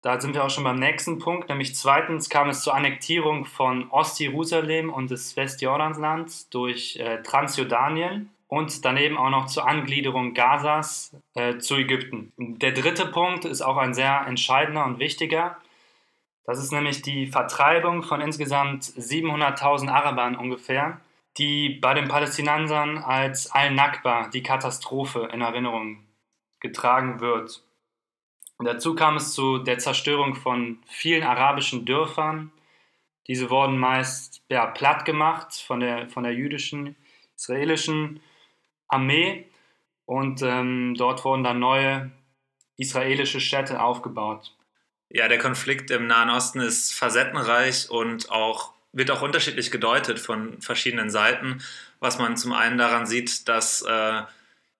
Da 0.00 0.20
sind 0.20 0.34
wir 0.34 0.44
auch 0.44 0.50
schon 0.50 0.64
beim 0.64 0.78
nächsten 0.78 1.18
Punkt, 1.18 1.48
nämlich 1.48 1.74
zweitens 1.74 2.28
kam 2.28 2.48
es 2.48 2.62
zur 2.62 2.74
Annektierung 2.74 3.44
von 3.44 3.90
Ostjerusalem 3.90 4.92
und 4.92 5.10
des 5.10 5.36
Westjordanslands 5.36 6.48
durch 6.50 6.96
äh, 6.96 7.20
Transjordanien 7.22 8.30
und 8.46 8.84
daneben 8.84 9.18
auch 9.18 9.30
noch 9.30 9.46
zur 9.46 9.66
Angliederung 9.68 10.34
Gazas 10.34 11.16
äh, 11.34 11.58
zu 11.58 11.74
Ägypten. 11.74 12.32
Der 12.36 12.72
dritte 12.72 13.06
Punkt 13.06 13.44
ist 13.44 13.60
auch 13.60 13.76
ein 13.76 13.92
sehr 13.92 14.24
entscheidender 14.26 14.84
und 14.84 15.00
wichtiger. 15.00 15.56
Das 16.44 16.58
ist 16.58 16.72
nämlich 16.72 17.02
die 17.02 17.26
Vertreibung 17.26 18.02
von 18.02 18.20
insgesamt 18.20 18.84
700.000 18.84 19.90
Arabern 19.90 20.36
ungefähr, 20.36 21.00
die 21.36 21.68
bei 21.68 21.92
den 21.92 22.08
Palästinensern 22.08 22.98
als 22.98 23.50
Al-Nakba, 23.50 24.28
die 24.28 24.42
Katastrophe, 24.42 25.28
in 25.32 25.42
Erinnerung 25.42 26.06
getragen 26.60 27.20
wird. 27.20 27.62
Dazu 28.58 28.94
kam 28.94 29.16
es 29.16 29.32
zu 29.34 29.58
der 29.58 29.78
Zerstörung 29.78 30.34
von 30.34 30.78
vielen 30.86 31.22
arabischen 31.22 31.84
Dörfern. 31.84 32.50
Diese 33.28 33.50
wurden 33.50 33.78
meist 33.78 34.42
ja, 34.48 34.66
platt 34.66 35.04
gemacht 35.04 35.54
von 35.54 35.80
der, 35.80 36.08
von 36.08 36.24
der 36.24 36.32
jüdischen, 36.32 36.96
israelischen 37.36 38.20
Armee 38.88 39.46
und 40.06 40.42
ähm, 40.42 40.94
dort 40.96 41.24
wurden 41.24 41.44
dann 41.44 41.60
neue 41.60 42.10
israelische 42.76 43.40
Städte 43.40 43.80
aufgebaut. 43.80 44.54
Ja, 45.10 45.28
der 45.28 45.38
Konflikt 45.38 45.90
im 45.90 46.06
Nahen 46.06 46.30
Osten 46.30 46.60
ist 46.60 46.94
facettenreich 46.94 47.90
und 47.90 48.30
auch 48.30 48.72
wird 48.92 49.10
auch 49.10 49.22
unterschiedlich 49.22 49.70
gedeutet 49.70 50.18
von 50.18 50.60
verschiedenen 50.60 51.10
Seiten, 51.10 51.62
was 52.00 52.18
man 52.18 52.36
zum 52.36 52.52
einen 52.52 52.78
daran 52.78 53.06
sieht, 53.06 53.48
dass 53.48 53.82
äh, 53.82 54.22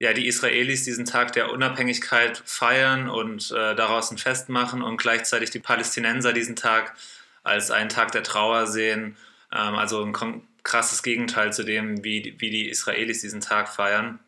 ja, 0.00 0.12
die 0.12 0.26
Israelis 0.26 0.84
diesen 0.84 1.04
Tag 1.04 1.32
der 1.32 1.50
Unabhängigkeit 1.50 2.40
feiern 2.44 3.08
und 3.08 3.50
äh, 3.50 3.74
daraus 3.74 4.10
ein 4.10 4.18
Fest 4.18 4.48
machen 4.48 4.82
und 4.82 4.96
gleichzeitig 4.96 5.50
die 5.50 5.58
Palästinenser 5.58 6.32
diesen 6.32 6.56
Tag 6.56 6.94
als 7.42 7.70
einen 7.70 7.88
Tag 7.88 8.12
der 8.12 8.22
Trauer 8.22 8.66
sehen. 8.66 9.16
Ähm, 9.52 9.74
also 9.74 10.04
ein 10.04 10.42
krasses 10.62 11.02
Gegenteil 11.02 11.52
zu 11.52 11.64
dem, 11.64 12.04
wie, 12.04 12.36
wie 12.38 12.50
die 12.50 12.68
Israelis 12.68 13.22
diesen 13.22 13.40
Tag 13.40 13.68
feiern. 13.68 14.20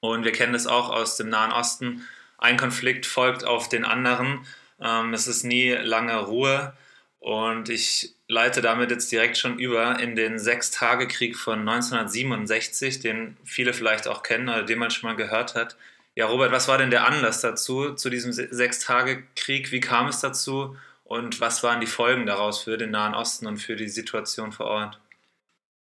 Und 0.00 0.24
wir 0.24 0.32
kennen 0.32 0.52
das 0.52 0.66
auch 0.66 0.90
aus 0.90 1.16
dem 1.16 1.28
Nahen 1.28 1.52
Osten. 1.52 2.04
Ein 2.38 2.56
Konflikt 2.56 3.06
folgt 3.06 3.44
auf 3.44 3.68
den 3.68 3.84
anderen. 3.84 4.44
Ähm, 4.80 5.14
es 5.14 5.28
ist 5.28 5.44
nie 5.44 5.70
lange 5.70 6.16
Ruhe 6.16 6.76
und 7.26 7.70
ich 7.70 8.14
leite 8.28 8.60
damit 8.60 8.92
jetzt 8.92 9.10
direkt 9.10 9.36
schon 9.36 9.58
über 9.58 9.98
in 9.98 10.14
den 10.14 10.38
Sechstagekrieg 10.38 11.36
von 11.36 11.58
1967, 11.68 13.00
den 13.00 13.36
viele 13.42 13.74
vielleicht 13.74 14.06
auch 14.06 14.22
kennen 14.22 14.48
oder 14.48 14.62
den 14.62 14.78
man 14.78 14.92
schon 14.92 15.10
mal 15.10 15.16
gehört 15.16 15.56
hat. 15.56 15.76
Ja, 16.14 16.26
Robert, 16.26 16.52
was 16.52 16.68
war 16.68 16.78
denn 16.78 16.92
der 16.92 17.04
Anlass 17.04 17.40
dazu, 17.40 17.94
zu 17.94 18.10
diesem 18.10 18.32
Sechstagekrieg? 18.32 19.72
Wie 19.72 19.80
kam 19.80 20.06
es 20.06 20.20
dazu 20.20 20.76
und 21.02 21.40
was 21.40 21.64
waren 21.64 21.80
die 21.80 21.88
Folgen 21.88 22.26
daraus 22.26 22.62
für 22.62 22.78
den 22.78 22.92
Nahen 22.92 23.16
Osten 23.16 23.48
und 23.48 23.56
für 23.56 23.74
die 23.74 23.88
Situation 23.88 24.52
vor 24.52 24.66
Ort? 24.66 25.00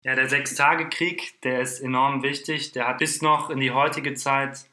Ja, 0.02 0.14
der 0.14 0.30
Sechstagekrieg, 0.30 1.42
der 1.42 1.60
ist 1.60 1.80
enorm 1.80 2.22
wichtig. 2.22 2.72
Der 2.72 2.88
hat 2.88 2.96
bis 2.96 3.20
noch 3.20 3.50
in 3.50 3.60
die 3.60 3.72
heutige 3.72 4.14
Zeit 4.14 4.64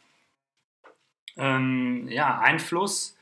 ähm, 1.36 2.08
ja, 2.08 2.40
Einfluss. 2.40 3.18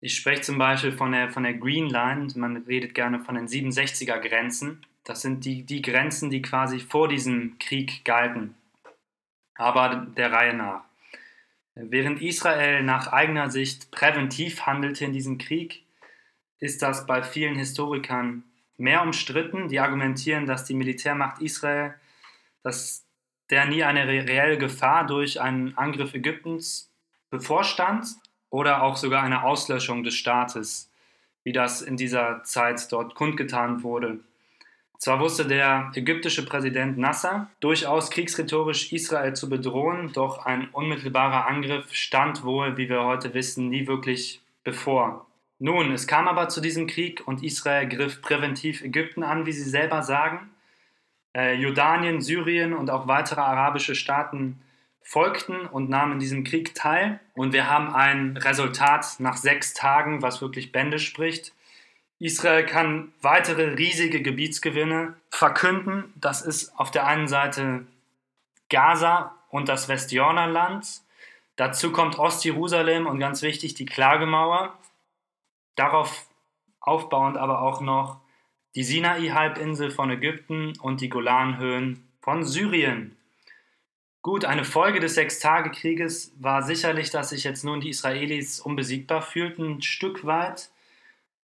Ich 0.00 0.16
spreche 0.16 0.42
zum 0.42 0.58
Beispiel 0.58 0.92
von 0.92 1.12
der, 1.12 1.30
von 1.30 1.42
der 1.42 1.54
Green 1.54 1.88
Line, 1.88 2.28
man 2.36 2.58
redet 2.58 2.94
gerne 2.94 3.20
von 3.20 3.34
den 3.34 3.48
67er 3.48 4.18
Grenzen. 4.18 4.84
Das 5.04 5.22
sind 5.22 5.44
die, 5.44 5.62
die 5.62 5.82
Grenzen, 5.82 6.30
die 6.30 6.42
quasi 6.42 6.80
vor 6.80 7.08
diesem 7.08 7.58
Krieg 7.58 8.04
galten. 8.04 8.54
Aber 9.54 10.06
der 10.16 10.32
Reihe 10.32 10.54
nach. 10.54 10.84
Während 11.74 12.20
Israel 12.20 12.82
nach 12.82 13.12
eigener 13.12 13.50
Sicht 13.50 13.90
präventiv 13.90 14.62
handelte 14.62 15.04
in 15.04 15.12
diesem 15.12 15.38
Krieg, 15.38 15.84
ist 16.58 16.82
das 16.82 17.06
bei 17.06 17.22
vielen 17.22 17.56
Historikern 17.56 18.44
mehr 18.76 19.02
umstritten. 19.02 19.68
Die 19.68 19.80
argumentieren, 19.80 20.46
dass 20.46 20.64
die 20.64 20.74
Militärmacht 20.74 21.40
Israel, 21.40 21.94
dass 22.62 23.06
der 23.50 23.66
nie 23.66 23.84
eine 23.84 24.06
reelle 24.06 24.58
Gefahr 24.58 25.06
durch 25.06 25.40
einen 25.40 25.76
Angriff 25.76 26.14
Ägyptens 26.14 26.90
bevorstand 27.30 28.06
oder 28.50 28.82
auch 28.82 28.96
sogar 28.96 29.22
eine 29.22 29.44
Auslöschung 29.44 30.04
des 30.04 30.14
Staates, 30.14 30.90
wie 31.44 31.52
das 31.52 31.82
in 31.82 31.96
dieser 31.96 32.42
Zeit 32.44 32.90
dort 32.90 33.14
kundgetan 33.14 33.82
wurde. 33.82 34.20
Zwar 34.98 35.20
wusste 35.20 35.46
der 35.46 35.92
ägyptische 35.94 36.44
Präsident 36.46 36.96
Nasser 36.96 37.50
durchaus 37.60 38.10
kriegsrhetorisch 38.10 38.92
Israel 38.92 39.34
zu 39.34 39.48
bedrohen, 39.48 40.12
doch 40.12 40.46
ein 40.46 40.68
unmittelbarer 40.70 41.46
Angriff 41.46 41.92
stand 41.92 42.44
wohl, 42.44 42.76
wie 42.76 42.88
wir 42.88 43.04
heute 43.04 43.34
wissen, 43.34 43.68
nie 43.68 43.86
wirklich 43.86 44.40
bevor. 44.64 45.26
Nun, 45.58 45.92
es 45.92 46.06
kam 46.06 46.28
aber 46.28 46.48
zu 46.48 46.60
diesem 46.60 46.86
Krieg 46.86 47.22
und 47.26 47.42
Israel 47.42 47.88
griff 47.88 48.20
präventiv 48.22 48.82
Ägypten 48.82 49.22
an, 49.22 49.46
wie 49.46 49.52
sie 49.52 49.68
selber 49.68 50.02
sagen. 50.02 50.50
Äh, 51.34 51.54
Jordanien, 51.54 52.20
Syrien 52.20 52.74
und 52.74 52.90
auch 52.90 53.06
weitere 53.06 53.40
arabische 53.40 53.94
Staaten 53.94 54.60
folgten 55.06 55.66
und 55.66 55.88
nahmen 55.88 56.14
in 56.14 56.18
diesem 56.18 56.42
Krieg 56.42 56.74
teil. 56.74 57.20
Und 57.34 57.52
wir 57.52 57.70
haben 57.70 57.94
ein 57.94 58.36
Resultat 58.36 59.20
nach 59.20 59.36
sechs 59.36 59.72
Tagen, 59.72 60.20
was 60.20 60.40
wirklich 60.40 60.72
Bände 60.72 60.98
spricht. 60.98 61.52
Israel 62.18 62.66
kann 62.66 63.12
weitere 63.22 63.74
riesige 63.74 64.20
Gebietsgewinne 64.20 65.14
verkünden. 65.30 66.12
Das 66.16 66.42
ist 66.42 66.76
auf 66.76 66.90
der 66.90 67.06
einen 67.06 67.28
Seite 67.28 67.86
Gaza 68.68 69.36
und 69.48 69.68
das 69.68 69.88
Westjordanland. 69.88 71.02
Dazu 71.54 71.92
kommt 71.92 72.18
Ostjerusalem 72.18 73.06
und 73.06 73.20
ganz 73.20 73.42
wichtig 73.42 73.74
die 73.74 73.86
Klagemauer. 73.86 74.76
Darauf 75.76 76.26
aufbauend 76.80 77.36
aber 77.36 77.62
auch 77.62 77.80
noch 77.80 78.20
die 78.74 78.82
Sinai-Halbinsel 78.82 79.92
von 79.92 80.10
Ägypten 80.10 80.72
und 80.80 81.00
die 81.00 81.08
Golanhöhen 81.08 82.08
von 82.20 82.44
Syrien. 82.44 83.15
Gut, 84.26 84.44
eine 84.44 84.64
Folge 84.64 84.98
des 84.98 85.14
Sechstagekrieges 85.14 86.34
war 86.40 86.64
sicherlich, 86.64 87.10
dass 87.10 87.28
sich 87.28 87.44
jetzt 87.44 87.62
nun 87.62 87.78
die 87.78 87.90
Israelis 87.90 88.58
unbesiegbar 88.58 89.22
fühlten, 89.22 89.76
ein 89.76 89.82
Stück 89.82 90.26
weit. 90.26 90.70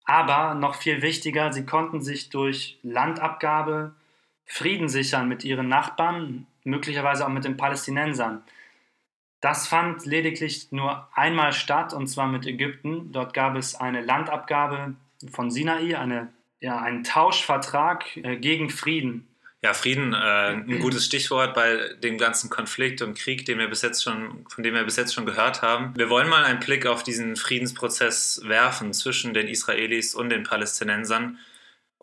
Aber 0.02 0.54
noch 0.56 0.74
viel 0.74 1.00
wichtiger, 1.00 1.52
sie 1.52 1.64
konnten 1.64 2.00
sich 2.00 2.28
durch 2.30 2.80
Landabgabe 2.82 3.94
Frieden 4.46 4.88
sichern 4.88 5.28
mit 5.28 5.44
ihren 5.44 5.68
Nachbarn, 5.68 6.48
möglicherweise 6.64 7.24
auch 7.24 7.30
mit 7.30 7.44
den 7.44 7.56
Palästinensern. 7.56 8.42
Das 9.40 9.68
fand 9.68 10.04
lediglich 10.04 10.72
nur 10.72 11.06
einmal 11.14 11.52
statt, 11.52 11.94
und 11.94 12.08
zwar 12.08 12.26
mit 12.26 12.46
Ägypten. 12.46 13.12
Dort 13.12 13.32
gab 13.32 13.54
es 13.54 13.76
eine 13.76 14.00
Landabgabe 14.00 14.96
von 15.30 15.52
Sinai, 15.52 15.96
eine 15.96 16.32
ja, 16.58 16.80
ein 16.80 17.04
Tauschvertrag 17.04 18.16
äh, 18.16 18.38
gegen 18.38 18.70
Frieden. 18.70 19.28
Ja, 19.64 19.74
Frieden, 19.74 20.12
äh, 20.12 20.16
ein 20.16 20.80
gutes 20.80 21.04
Stichwort 21.04 21.54
bei 21.54 21.94
dem 22.02 22.18
ganzen 22.18 22.50
Konflikt 22.50 23.00
und 23.00 23.16
Krieg, 23.16 23.44
den 23.44 23.58
wir 23.58 23.68
bis 23.68 23.82
jetzt 23.82 24.02
schon, 24.02 24.44
von 24.48 24.64
dem 24.64 24.74
wir 24.74 24.82
bis 24.82 24.96
jetzt 24.96 25.14
schon 25.14 25.24
gehört 25.24 25.62
haben. 25.62 25.96
Wir 25.96 26.10
wollen 26.10 26.28
mal 26.28 26.42
einen 26.42 26.58
Blick 26.58 26.84
auf 26.84 27.04
diesen 27.04 27.36
Friedensprozess 27.36 28.40
werfen 28.44 28.92
zwischen 28.92 29.34
den 29.34 29.46
Israelis 29.46 30.16
und 30.16 30.30
den 30.30 30.42
Palästinensern. 30.42 31.38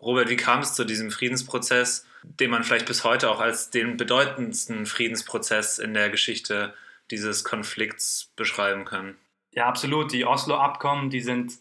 Robert, 0.00 0.30
wie 0.30 0.36
kam 0.36 0.60
es 0.60 0.72
zu 0.72 0.84
diesem 0.84 1.10
Friedensprozess, 1.10 2.06
den 2.22 2.50
man 2.50 2.64
vielleicht 2.64 2.86
bis 2.86 3.04
heute 3.04 3.30
auch 3.30 3.40
als 3.40 3.68
den 3.68 3.98
bedeutendsten 3.98 4.86
Friedensprozess 4.86 5.78
in 5.78 5.92
der 5.92 6.08
Geschichte 6.08 6.72
dieses 7.10 7.44
Konflikts 7.44 8.32
beschreiben 8.36 8.86
kann? 8.86 9.16
Ja, 9.52 9.66
absolut. 9.66 10.12
Die 10.12 10.24
Oslo-Abkommen, 10.24 11.10
die 11.10 11.20
sind 11.20 11.58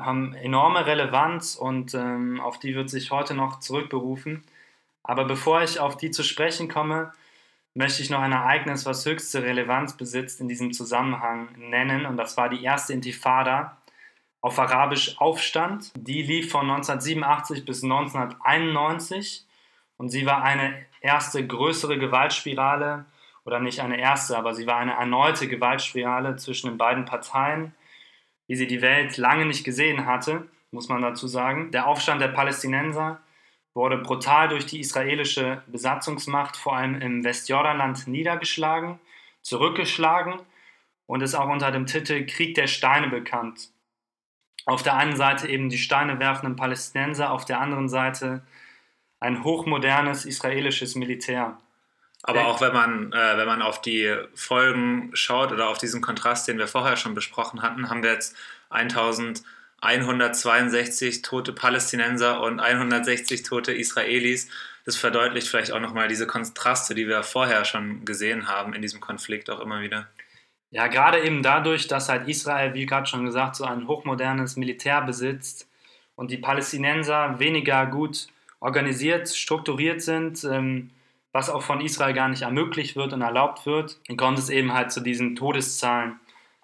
haben 0.00 0.34
enorme 0.34 0.84
Relevanz 0.84 1.54
und 1.54 1.94
ähm, 1.94 2.40
auf 2.40 2.58
die 2.58 2.74
wird 2.74 2.90
sich 2.90 3.12
heute 3.12 3.34
noch 3.34 3.60
zurückberufen. 3.60 4.42
Aber 5.06 5.24
bevor 5.24 5.62
ich 5.62 5.80
auf 5.80 5.96
die 5.96 6.10
zu 6.10 6.22
sprechen 6.22 6.68
komme, 6.68 7.12
möchte 7.74 8.02
ich 8.02 8.10
noch 8.10 8.20
ein 8.20 8.32
Ereignis, 8.32 8.86
was 8.86 9.04
höchste 9.06 9.42
Relevanz 9.42 9.96
besitzt, 9.96 10.40
in 10.40 10.48
diesem 10.48 10.72
Zusammenhang 10.72 11.48
nennen. 11.56 12.06
Und 12.06 12.16
das 12.16 12.36
war 12.36 12.48
die 12.48 12.62
erste 12.62 12.92
Intifada, 12.92 13.76
auf 14.40 14.58
Arabisch 14.58 15.16
Aufstand. 15.18 15.92
Die 15.96 16.22
lief 16.22 16.50
von 16.50 16.70
1987 16.70 17.64
bis 17.64 17.82
1991 17.82 19.44
und 19.96 20.10
sie 20.10 20.26
war 20.26 20.42
eine 20.42 20.74
erste 21.00 21.46
größere 21.46 21.98
Gewaltspirale, 21.98 23.06
oder 23.44 23.60
nicht 23.60 23.80
eine 23.80 24.00
erste, 24.00 24.36
aber 24.36 24.54
sie 24.54 24.66
war 24.66 24.78
eine 24.78 24.94
erneute 24.94 25.46
Gewaltspirale 25.46 26.34
zwischen 26.34 26.68
den 26.68 26.78
beiden 26.78 27.04
Parteien 27.04 27.72
wie 28.46 28.56
sie 28.56 28.66
die 28.66 28.82
Welt 28.82 29.16
lange 29.16 29.46
nicht 29.46 29.64
gesehen 29.64 30.06
hatte, 30.06 30.48
muss 30.70 30.88
man 30.88 31.02
dazu 31.02 31.26
sagen. 31.26 31.70
Der 31.70 31.86
Aufstand 31.86 32.20
der 32.20 32.28
Palästinenser 32.28 33.20
wurde 33.76 33.98
brutal 33.98 34.48
durch 34.48 34.64
die 34.64 34.80
israelische 34.80 35.62
Besatzungsmacht 35.66 36.56
vor 36.56 36.76
allem 36.76 37.00
im 37.00 37.22
Westjordanland 37.22 38.08
niedergeschlagen, 38.08 38.98
zurückgeschlagen 39.42 40.40
und 41.04 41.20
ist 41.20 41.34
auch 41.34 41.48
unter 41.48 41.70
dem 41.70 41.84
Titel 41.86 42.24
Krieg 42.24 42.54
der 42.54 42.68
Steine 42.68 43.08
bekannt. 43.08 43.68
Auf 44.64 44.82
der 44.82 44.96
einen 44.96 45.14
Seite 45.14 45.46
eben 45.46 45.68
die 45.68 45.78
Steine 45.78 46.18
werfenden 46.18 46.56
Palästinenser, 46.56 47.30
auf 47.30 47.44
der 47.44 47.60
anderen 47.60 47.90
Seite 47.90 48.42
ein 49.20 49.44
hochmodernes 49.44 50.24
israelisches 50.24 50.94
Militär. 50.94 51.58
Aber 52.22 52.46
auch 52.46 52.60
wenn 52.62 52.72
man, 52.72 53.12
äh, 53.12 53.36
wenn 53.36 53.46
man 53.46 53.60
auf 53.60 53.82
die 53.82 54.12
Folgen 54.34 55.10
schaut 55.12 55.52
oder 55.52 55.68
auf 55.68 55.78
diesen 55.78 56.00
Kontrast, 56.00 56.48
den 56.48 56.58
wir 56.58 56.66
vorher 56.66 56.96
schon 56.96 57.14
besprochen 57.14 57.62
hatten, 57.62 57.90
haben 57.90 58.02
wir 58.02 58.12
jetzt 58.12 58.36
1162 59.80 61.22
tote 61.22 61.52
Palästinenser 61.52 62.40
und 62.40 62.60
160 62.60 63.42
tote 63.42 63.72
Israelis. 63.72 64.48
Das 64.84 64.96
verdeutlicht 64.96 65.48
vielleicht 65.48 65.72
auch 65.72 65.80
nochmal 65.80 66.08
diese 66.08 66.26
Kontraste, 66.26 66.94
die 66.94 67.08
wir 67.08 67.22
vorher 67.22 67.64
schon 67.64 68.04
gesehen 68.04 68.48
haben 68.48 68.72
in 68.72 68.82
diesem 68.82 69.00
Konflikt 69.00 69.50
auch 69.50 69.60
immer 69.60 69.80
wieder. 69.80 70.08
Ja, 70.70 70.88
gerade 70.88 71.20
eben 71.22 71.42
dadurch, 71.42 71.88
dass 71.88 72.08
halt 72.08 72.28
Israel, 72.28 72.74
wie 72.74 72.86
gerade 72.86 73.06
schon 73.06 73.24
gesagt, 73.24 73.56
so 73.56 73.64
ein 73.64 73.86
hochmodernes 73.86 74.56
Militär 74.56 75.00
besitzt 75.02 75.68
und 76.16 76.30
die 76.30 76.38
Palästinenser 76.38 77.38
weniger 77.38 77.86
gut 77.86 78.28
organisiert, 78.60 79.28
strukturiert 79.28 80.02
sind, 80.02 80.42
ähm, 80.44 80.90
was 81.32 81.50
auch 81.50 81.62
von 81.62 81.80
Israel 81.80 82.14
gar 82.14 82.28
nicht 82.28 82.42
ermöglicht 82.42 82.96
wird 82.96 83.12
und 83.12 83.20
erlaubt 83.20 83.66
wird, 83.66 83.98
dann 84.08 84.16
kommt 84.16 84.38
es 84.38 84.48
eben 84.48 84.72
halt 84.72 84.90
zu 84.90 85.00
diesen 85.00 85.36
Todeszahlen, 85.36 86.18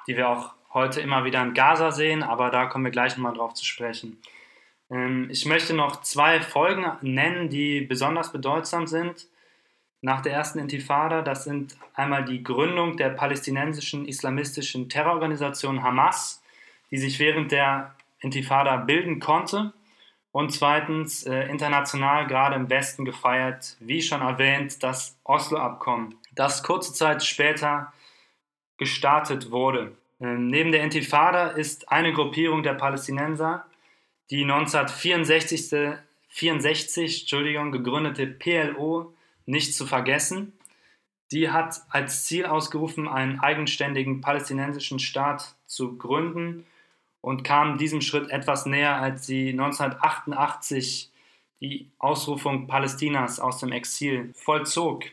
die 0.07 0.17
wir 0.17 0.29
auch 0.29 0.55
heute 0.75 1.01
immer 1.01 1.25
wieder 1.25 1.43
in 1.43 1.55
Gaza 1.55 1.91
sehen, 1.91 2.23
aber 2.23 2.51
da 2.51 2.67
kommen 2.67 2.85
wir 2.85 2.93
gleich 2.93 3.17
nochmal 3.17 3.35
drauf 3.35 3.55
zu 3.55 3.65
sprechen. 3.65 4.19
Ähm, 4.91 5.29
ich 5.31 5.47
möchte 5.47 5.75
noch 5.75 6.03
zwei 6.03 6.41
Folgen 6.41 6.85
nennen, 7.01 7.49
die 7.49 7.81
besonders 7.81 8.33
bedeutsam 8.33 8.87
sind 8.87 9.27
nach 10.01 10.21
der 10.21 10.33
ersten 10.33 10.59
Intifada. 10.59 11.23
Das 11.23 11.45
sind 11.45 11.77
einmal 11.95 12.25
die 12.25 12.43
Gründung 12.43 12.97
der 12.97 13.11
palästinensischen 13.11 14.07
islamistischen 14.07 14.89
Terrororganisation 14.89 15.83
Hamas, 15.83 16.43
die 16.91 16.99
sich 16.99 17.19
während 17.19 17.53
der 17.53 17.95
Intifada 18.21 18.77
bilden 18.77 19.21
konnte 19.21 19.73
und 20.33 20.51
zweitens 20.51 21.25
äh, 21.25 21.43
international 21.45 22.27
gerade 22.27 22.57
im 22.57 22.71
Westen 22.71 23.05
gefeiert, 23.05 23.77
wie 23.81 24.01
schon 24.01 24.23
erwähnt, 24.23 24.83
das 24.83 25.19
Oslo-Abkommen, 25.25 26.17
das 26.35 26.63
kurze 26.63 26.95
Zeit 26.95 27.23
später 27.23 27.93
gestartet 28.79 29.51
wurde. 29.51 29.93
Ähm, 30.23 30.47
neben 30.49 30.73
der 30.73 30.85
Intifada 30.85 31.49
ist 31.49 31.91
eine 31.91 32.13
Gruppierung 32.13 32.63
der 32.63 32.75
Palästinenser, 32.75 33.67
die 34.31 34.43
1964 34.43 35.99
64, 36.29 37.23
Entschuldigung, 37.23 37.73
gegründete 37.73 38.27
PLO 38.27 39.13
nicht 39.45 39.75
zu 39.75 39.85
vergessen. 39.85 40.55
Die 41.31 41.51
hat 41.51 41.83
als 41.91 42.25
Ziel 42.25 42.47
ausgerufen, 42.47 43.09
einen 43.09 43.41
eigenständigen 43.41 44.21
palästinensischen 44.21 44.99
Staat 44.99 45.57
zu 45.67 45.99
gründen 45.99 46.67
und 47.21 47.45
kam 47.45 47.77
diesem 47.77 48.01
Schritt 48.01 48.31
etwas 48.31 48.65
näher, 48.65 48.97
als 48.97 49.27
sie 49.27 49.51
1988 49.51 51.11
die 51.61 51.91
Ausrufung 51.99 52.67
Palästinas 52.67 53.39
aus 53.39 53.59
dem 53.59 53.73
Exil 53.73 54.33
vollzog. 54.35 55.05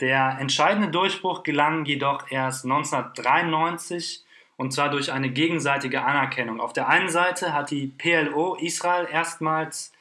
Der 0.00 0.38
entscheidende 0.40 0.88
Durchbruch 0.88 1.42
gelang 1.42 1.84
jedoch 1.84 2.30
erst 2.30 2.64
1993 2.64 4.24
und 4.56 4.72
zwar 4.72 4.90
durch 4.90 5.12
eine 5.12 5.30
gegenseitige 5.30 6.02
Anerkennung. 6.02 6.60
Auf 6.60 6.72
der 6.72 6.88
einen 6.88 7.08
Seite 7.08 7.52
hat 7.52 7.70
die 7.70 7.86
PLO 7.86 8.56
Israel 8.56 9.06
erstmals 9.10 9.92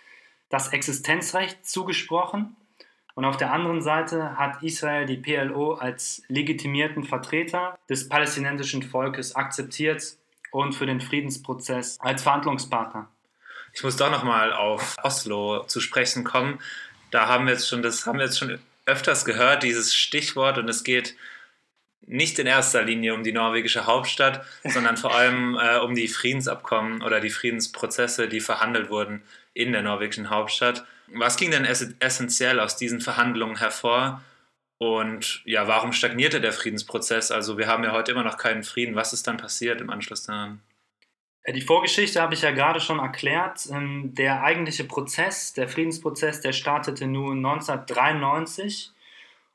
das 0.49 0.69
Existenzrecht 0.69 1.65
zugesprochen 1.65 2.55
und 3.15 3.25
auf 3.25 3.37
der 3.37 3.51
anderen 3.53 3.81
Seite 3.81 4.37
hat 4.37 4.63
Israel 4.63 5.05
die 5.05 5.17
PLO 5.17 5.73
als 5.73 6.23
legitimierten 6.27 7.03
Vertreter 7.03 7.77
des 7.89 8.09
palästinensischen 8.09 8.81
Volkes 8.81 9.35
akzeptiert 9.35 10.17
und 10.51 10.73
für 10.73 10.87
den 10.87 11.01
Friedensprozess 11.01 11.99
als 11.99 12.23
Verhandlungspartner. 12.23 13.07
Ich 13.73 13.83
muss 13.83 13.97
doch 13.97 14.11
nochmal 14.11 14.53
auf 14.53 14.95
Oslo 15.03 15.63
zu 15.65 15.79
sprechen 15.79 16.23
kommen. 16.23 16.59
Da 17.11 17.27
haben 17.27 17.45
wir 17.45 17.53
jetzt 17.53 17.67
schon, 17.67 17.81
das 17.83 18.05
haben 18.05 18.17
wir 18.17 18.25
jetzt 18.25 18.39
schon 18.39 18.59
öfters 18.85 19.25
gehört, 19.25 19.63
dieses 19.63 19.95
Stichwort, 19.95 20.57
und 20.57 20.69
es 20.69 20.83
geht 20.83 21.15
nicht 22.05 22.37
in 22.39 22.47
erster 22.47 22.83
Linie 22.83 23.13
um 23.13 23.23
die 23.23 23.31
norwegische 23.31 23.85
Hauptstadt, 23.85 24.45
sondern 24.63 24.97
vor 24.97 25.15
allem 25.15 25.57
äh, 25.57 25.77
um 25.77 25.95
die 25.95 26.07
Friedensabkommen 26.07 27.01
oder 27.01 27.21
die 27.21 27.29
Friedensprozesse, 27.29 28.27
die 28.27 28.41
verhandelt 28.41 28.89
wurden 28.89 29.23
in 29.53 29.71
der 29.71 29.83
norwegischen 29.83 30.29
Hauptstadt. 30.29 30.85
Was 31.07 31.37
ging 31.37 31.51
denn 31.51 31.65
ess 31.65 31.93
essentiell 31.99 32.59
aus 32.59 32.75
diesen 32.75 32.99
Verhandlungen 32.99 33.57
hervor? 33.57 34.21
Und 34.79 35.41
ja, 35.45 35.67
warum 35.67 35.93
stagnierte 35.93 36.41
der 36.41 36.51
Friedensprozess? 36.51 37.31
Also 37.31 37.57
wir 37.57 37.67
haben 37.67 37.83
ja 37.83 37.93
heute 37.93 38.11
immer 38.11 38.23
noch 38.23 38.37
keinen 38.37 38.63
Frieden. 38.63 38.95
Was 38.95 39.13
ist 39.13 39.27
dann 39.27 39.37
passiert 39.37 39.79
im 39.79 39.89
Anschluss 39.89 40.23
daran? 40.23 40.59
Die 41.47 41.61
Vorgeschichte 41.61 42.21
habe 42.21 42.33
ich 42.33 42.41
ja 42.41 42.51
gerade 42.51 42.79
schon 42.79 42.99
erklärt. 42.99 43.67
Ähm, 43.69 44.15
der 44.15 44.43
eigentliche 44.43 44.85
Prozess, 44.85 45.53
der 45.53 45.67
Friedensprozess, 45.67 46.39
der 46.39 46.53
startete 46.53 47.05
nun 47.05 47.45
1993 47.45 48.93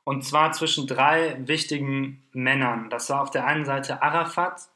und 0.03 0.23
zwar 0.23 0.51
zwischen 0.53 0.87
drei 0.87 1.37
wichtigen 1.47 2.23
Männern. 2.31 2.89
Das 2.89 3.09
war 3.09 3.21
auf 3.21 3.31
der 3.31 3.45
einen 3.45 3.65
Seite 3.65 4.01
Arafat, 4.01 4.69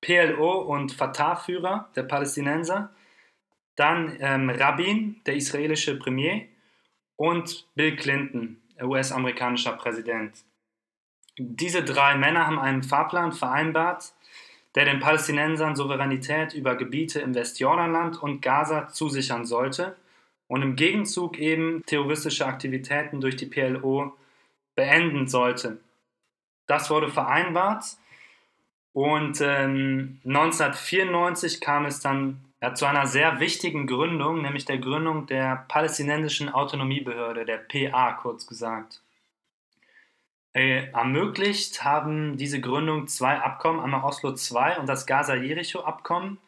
PLO 0.00 0.60
und 0.60 0.92
Fatah-Führer 0.92 1.90
der 1.96 2.02
Palästinenser, 2.04 2.90
dann 3.76 4.16
ähm, 4.20 4.48
Rabin, 4.48 5.20
der 5.26 5.36
israelische 5.36 5.98
Premier, 5.98 6.46
und 7.16 7.66
Bill 7.74 7.96
Clinton, 7.96 8.62
US-amerikanischer 8.80 9.72
Präsident. 9.72 10.44
Diese 11.36 11.84
drei 11.84 12.16
Männer 12.16 12.46
haben 12.46 12.58
einen 12.58 12.82
Fahrplan 12.82 13.32
vereinbart, 13.32 14.14
der 14.74 14.84
den 14.84 15.00
Palästinensern 15.00 15.76
Souveränität 15.76 16.54
über 16.54 16.76
Gebiete 16.76 17.20
im 17.20 17.34
Westjordanland 17.34 18.22
und 18.22 18.40
Gaza 18.40 18.88
zusichern 18.88 19.44
sollte 19.44 19.96
und 20.46 20.62
im 20.62 20.76
Gegenzug 20.76 21.38
eben 21.38 21.84
terroristische 21.86 22.46
Aktivitäten 22.46 23.20
durch 23.20 23.36
die 23.36 23.46
PLO 23.46 24.12
beenden 24.74 25.28
sollte. 25.28 25.78
Das 26.66 26.90
wurde 26.90 27.08
vereinbart 27.08 27.84
und 28.92 29.40
ähm, 29.40 30.20
1994 30.24 31.60
kam 31.60 31.86
es 31.86 32.00
dann 32.00 32.44
ja, 32.62 32.74
zu 32.74 32.86
einer 32.86 33.06
sehr 33.06 33.40
wichtigen 33.40 33.86
Gründung, 33.86 34.42
nämlich 34.42 34.64
der 34.64 34.78
Gründung 34.78 35.26
der 35.26 35.64
Palästinensischen 35.68 36.48
Autonomiebehörde, 36.48 37.44
der 37.44 37.58
PA 37.58 38.12
kurz 38.12 38.46
gesagt. 38.46 39.02
Äh, 40.52 40.90
ermöglicht 40.92 41.84
haben 41.84 42.36
diese 42.36 42.60
Gründung 42.60 43.06
zwei 43.06 43.38
Abkommen, 43.38 43.80
einmal 43.80 44.02
Oslo 44.02 44.30
II 44.30 44.80
und 44.80 44.88
das 44.88 45.06
Gaza-Jericho-Abkommen. 45.06 46.38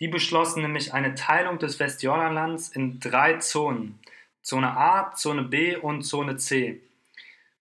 Die 0.00 0.08
beschlossen 0.08 0.62
nämlich 0.62 0.92
eine 0.92 1.14
Teilung 1.14 1.58
des 1.58 1.78
Westjordanlands 1.80 2.68
in 2.68 3.00
drei 3.00 3.38
Zonen. 3.38 4.00
Zone 4.42 4.76
A, 4.76 5.12
Zone 5.14 5.44
B 5.44 5.76
und 5.76 6.02
Zone 6.02 6.36
C. 6.36 6.82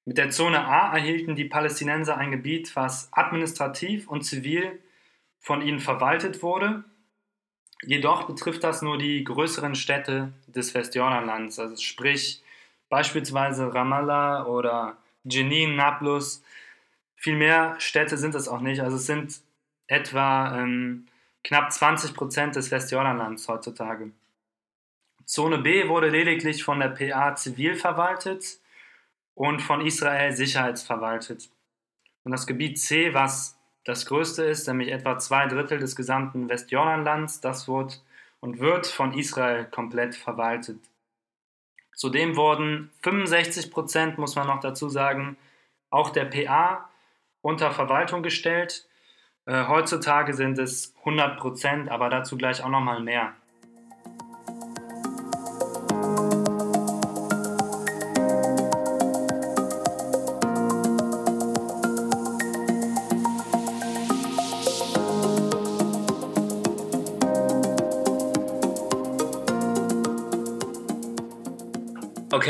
Mit 0.03 0.17
der 0.17 0.31
Zone 0.31 0.65
A 0.65 0.93
erhielten 0.93 1.35
die 1.35 1.45
Palästinenser 1.45 2.17
ein 2.17 2.31
Gebiet, 2.31 2.75
was 2.75 3.13
administrativ 3.13 4.09
und 4.09 4.23
zivil 4.23 4.79
von 5.39 5.61
ihnen 5.61 5.79
verwaltet 5.79 6.41
wurde. 6.41 6.83
Jedoch 7.83 8.23
betrifft 8.23 8.63
das 8.63 8.81
nur 8.81 8.97
die 8.97 9.23
größeren 9.23 9.75
Städte 9.75 10.33
des 10.47 10.73
Westjordanlands, 10.73 11.59
also 11.59 11.75
sprich 11.77 12.43
beispielsweise 12.89 13.73
Ramallah 13.73 14.45
oder 14.45 14.97
Jenin, 15.23 15.75
Nablus. 15.75 16.43
Viel 17.15 17.35
mehr 17.35 17.75
Städte 17.79 18.17
sind 18.17 18.35
es 18.35 18.47
auch 18.47 18.61
nicht. 18.61 18.81
Also 18.81 18.97
es 18.97 19.05
sind 19.05 19.41
etwa 19.87 20.57
ähm, 20.57 21.07
knapp 21.43 21.71
20 21.71 22.13
Prozent 22.13 22.55
des 22.55 22.71
Westjordanlands 22.71 23.47
heutzutage. 23.47 24.11
Zone 25.25 25.59
B 25.59 25.87
wurde 25.87 26.09
lediglich 26.09 26.63
von 26.63 26.79
der 26.79 26.89
PA 26.89 27.35
zivil 27.35 27.75
verwaltet 27.75 28.59
und 29.35 29.61
von 29.61 29.85
Israel 29.85 30.33
sicherheitsverwaltet. 30.33 31.49
Und 32.23 32.31
das 32.31 32.47
Gebiet 32.47 32.79
C, 32.79 33.13
was 33.13 33.57
das 33.85 34.05
größte 34.05 34.43
ist, 34.43 34.67
nämlich 34.67 34.91
etwa 34.91 35.17
zwei 35.17 35.47
Drittel 35.47 35.79
des 35.79 35.95
gesamten 35.95 36.49
Westjordanlands, 36.49 37.41
das 37.41 37.67
wird 37.67 38.03
und 38.39 38.59
wird 38.59 38.87
von 38.87 39.17
Israel 39.17 39.65
komplett 39.65 40.15
verwaltet. 40.15 40.79
Zudem 42.01 42.35
wurden 42.35 42.89
65 43.03 43.69
Prozent, 43.69 44.17
muss 44.17 44.35
man 44.35 44.47
noch 44.47 44.59
dazu 44.59 44.89
sagen, 44.89 45.37
auch 45.91 46.09
der 46.09 46.25
PA 46.25 46.89
unter 47.41 47.69
Verwaltung 47.69 48.23
gestellt. 48.23 48.87
Äh, 49.45 49.67
heutzutage 49.67 50.33
sind 50.33 50.57
es 50.57 50.95
100 51.01 51.39
Prozent, 51.39 51.89
aber 51.89 52.09
dazu 52.09 52.37
gleich 52.37 52.63
auch 52.63 52.69
nochmal 52.69 53.01
mehr. 53.01 53.33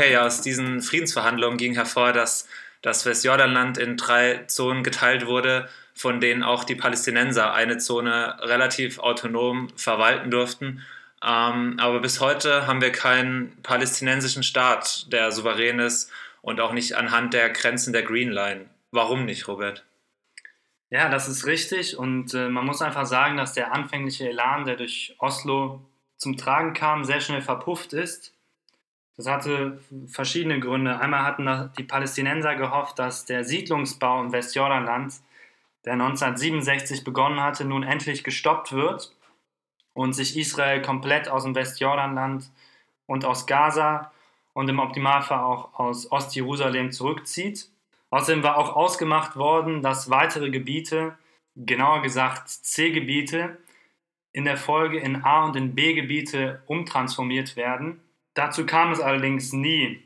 Okay, 0.02 0.16
aus 0.16 0.40
diesen 0.40 0.82
Friedensverhandlungen 0.82 1.58
ging 1.58 1.74
hervor, 1.74 2.12
dass 2.12 2.48
das 2.80 3.06
Westjordanland 3.06 3.78
in 3.78 3.96
drei 3.96 4.42
Zonen 4.48 4.82
geteilt 4.82 5.26
wurde, 5.26 5.68
von 5.94 6.20
denen 6.20 6.42
auch 6.42 6.64
die 6.64 6.74
Palästinenser 6.74 7.54
eine 7.54 7.78
Zone 7.78 8.36
relativ 8.40 8.98
autonom 8.98 9.68
verwalten 9.76 10.32
durften. 10.32 10.82
Ähm, 11.22 11.76
aber 11.78 12.00
bis 12.00 12.18
heute 12.18 12.66
haben 12.66 12.80
wir 12.80 12.90
keinen 12.90 13.56
palästinensischen 13.62 14.42
Staat, 14.42 15.12
der 15.12 15.30
souverän 15.30 15.78
ist 15.78 16.10
und 16.40 16.60
auch 16.60 16.72
nicht 16.72 16.94
anhand 16.94 17.32
der 17.32 17.50
Grenzen 17.50 17.92
der 17.92 18.02
Green 18.02 18.32
Line. 18.32 18.66
Warum 18.90 19.24
nicht, 19.24 19.46
Robert? 19.46 19.84
Ja, 20.90 21.10
das 21.10 21.28
ist 21.28 21.46
richtig 21.46 21.96
und 21.96 22.34
äh, 22.34 22.48
man 22.48 22.66
muss 22.66 22.82
einfach 22.82 23.06
sagen, 23.06 23.36
dass 23.36 23.52
der 23.52 23.72
anfängliche 23.72 24.28
Elan, 24.28 24.64
der 24.64 24.74
durch 24.74 25.14
Oslo 25.20 25.80
zum 26.16 26.36
Tragen 26.36 26.74
kam, 26.74 27.04
sehr 27.04 27.20
schnell 27.20 27.40
verpufft 27.40 27.92
ist. 27.92 28.34
Das 29.16 29.26
hatte 29.26 29.78
verschiedene 30.06 30.58
Gründe. 30.58 30.98
Einmal 30.98 31.24
hatten 31.24 31.70
die 31.76 31.84
Palästinenser 31.84 32.54
gehofft, 32.54 32.98
dass 32.98 33.24
der 33.24 33.44
Siedlungsbau 33.44 34.22
im 34.22 34.32
Westjordanland, 34.32 35.14
der 35.84 35.94
1967 35.94 37.04
begonnen 37.04 37.40
hatte, 37.40 37.64
nun 37.64 37.82
endlich 37.82 38.24
gestoppt 38.24 38.72
wird 38.72 39.14
und 39.92 40.14
sich 40.14 40.38
Israel 40.38 40.80
komplett 40.80 41.28
aus 41.28 41.44
dem 41.44 41.54
Westjordanland 41.54 42.50
und 43.06 43.24
aus 43.24 43.46
Gaza 43.46 44.12
und 44.54 44.68
im 44.68 44.78
Optimalfall 44.78 45.40
auch 45.40 45.78
aus 45.78 46.10
Ostjerusalem 46.10 46.92
zurückzieht. 46.92 47.68
Außerdem 48.10 48.42
war 48.42 48.56
auch 48.56 48.74
ausgemacht 48.76 49.36
worden, 49.36 49.82
dass 49.82 50.10
weitere 50.10 50.50
Gebiete, 50.50 51.18
genauer 51.56 52.02
gesagt 52.02 52.48
C-Gebiete, 52.48 53.58
in 54.32 54.44
der 54.44 54.56
Folge 54.56 54.98
in 54.98 55.24
A- 55.24 55.44
und 55.44 55.56
in 55.56 55.74
B-Gebiete 55.74 56.62
umtransformiert 56.66 57.56
werden 57.56 58.00
Dazu 58.34 58.64
kam 58.64 58.92
es 58.92 59.00
allerdings 59.00 59.52
nie. 59.52 60.02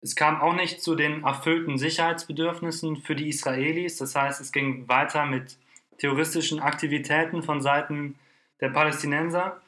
Es 0.00 0.16
kam 0.16 0.40
auch 0.40 0.54
nicht 0.54 0.82
zu 0.82 0.94
den 0.94 1.24
erfüllten 1.24 1.78
Sicherheitsbedürfnissen 1.78 2.98
für 2.98 3.14
die 3.14 3.28
Israelis. 3.28 3.96
Das 3.96 4.14
heißt, 4.14 4.40
es 4.40 4.52
ging 4.52 4.88
weiter 4.88 5.26
mit 5.26 5.56
terroristischen 5.98 6.60
Aktivitäten 6.60 7.42
von 7.42 7.62
Seiten 7.62 8.18
der 8.60 8.70
Palästinenser. 8.70 9.60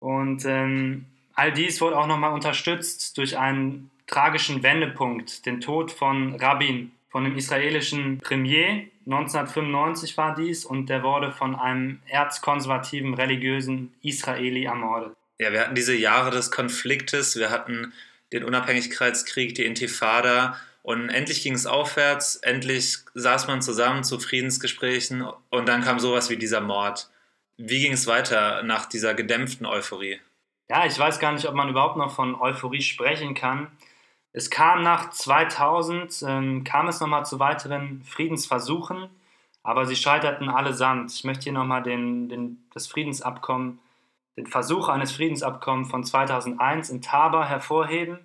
Und 0.00 0.44
ähm, 0.44 1.06
all 1.34 1.52
dies 1.52 1.80
wurde 1.80 1.98
auch 1.98 2.06
nochmal 2.06 2.32
unterstützt 2.32 3.18
durch 3.18 3.36
einen 3.36 3.90
tragischen 4.06 4.62
Wendepunkt, 4.62 5.44
den 5.44 5.60
Tod 5.60 5.90
von 5.90 6.36
Rabin, 6.36 6.92
von 7.08 7.24
dem 7.24 7.36
israelischen 7.36 8.18
Premier. 8.18 8.84
1995 9.06 10.16
war 10.16 10.34
dies 10.34 10.64
und 10.64 10.86
der 10.88 11.02
wurde 11.02 11.32
von 11.32 11.54
einem 11.54 12.00
erzkonservativen 12.06 13.14
religiösen 13.14 13.94
Israeli 14.02 14.64
ermordet 14.64 15.17
ja, 15.38 15.52
wir 15.52 15.60
hatten 15.60 15.74
diese 15.74 15.94
Jahre 15.94 16.30
des 16.30 16.50
Konfliktes, 16.50 17.36
wir 17.36 17.50
hatten 17.50 17.92
den 18.32 18.44
Unabhängigkeitskrieg, 18.44 19.54
die 19.54 19.64
Intifada 19.64 20.58
und 20.82 21.08
endlich 21.08 21.42
ging 21.42 21.54
es 21.54 21.66
aufwärts, 21.66 22.36
endlich 22.36 22.98
saß 23.14 23.46
man 23.46 23.62
zusammen 23.62 24.04
zu 24.04 24.18
Friedensgesprächen 24.18 25.26
und 25.50 25.68
dann 25.68 25.82
kam 25.82 26.00
sowas 26.00 26.30
wie 26.30 26.36
dieser 26.36 26.60
Mord. 26.60 27.10
Wie 27.56 27.80
ging 27.80 27.92
es 27.92 28.06
weiter 28.06 28.62
nach 28.62 28.86
dieser 28.86 29.14
gedämpften 29.14 29.66
Euphorie? 29.66 30.20
Ja, 30.70 30.86
ich 30.86 30.98
weiß 30.98 31.18
gar 31.18 31.32
nicht, 31.32 31.46
ob 31.46 31.54
man 31.54 31.68
überhaupt 31.68 31.96
noch 31.96 32.14
von 32.14 32.34
Euphorie 32.34 32.82
sprechen 32.82 33.34
kann. 33.34 33.68
Es 34.32 34.50
kam 34.50 34.82
nach 34.82 35.10
2000, 35.10 36.22
ähm, 36.26 36.64
kam 36.64 36.88
es 36.88 37.00
nochmal 37.00 37.24
zu 37.24 37.38
weiteren 37.38 38.02
Friedensversuchen, 38.04 39.08
aber 39.62 39.86
sie 39.86 39.96
scheiterten 39.96 40.48
allesamt. 40.48 41.12
Ich 41.12 41.24
möchte 41.24 41.44
hier 41.44 41.52
nochmal 41.52 41.82
den, 41.82 42.28
den, 42.28 42.64
das 42.74 42.86
Friedensabkommen 42.86 43.80
den 44.38 44.46
Versuch 44.46 44.88
eines 44.88 45.10
Friedensabkommens 45.10 45.90
von 45.90 46.04
2001 46.04 46.90
in 46.90 47.02
Taba 47.02 47.44
hervorheben. 47.44 48.20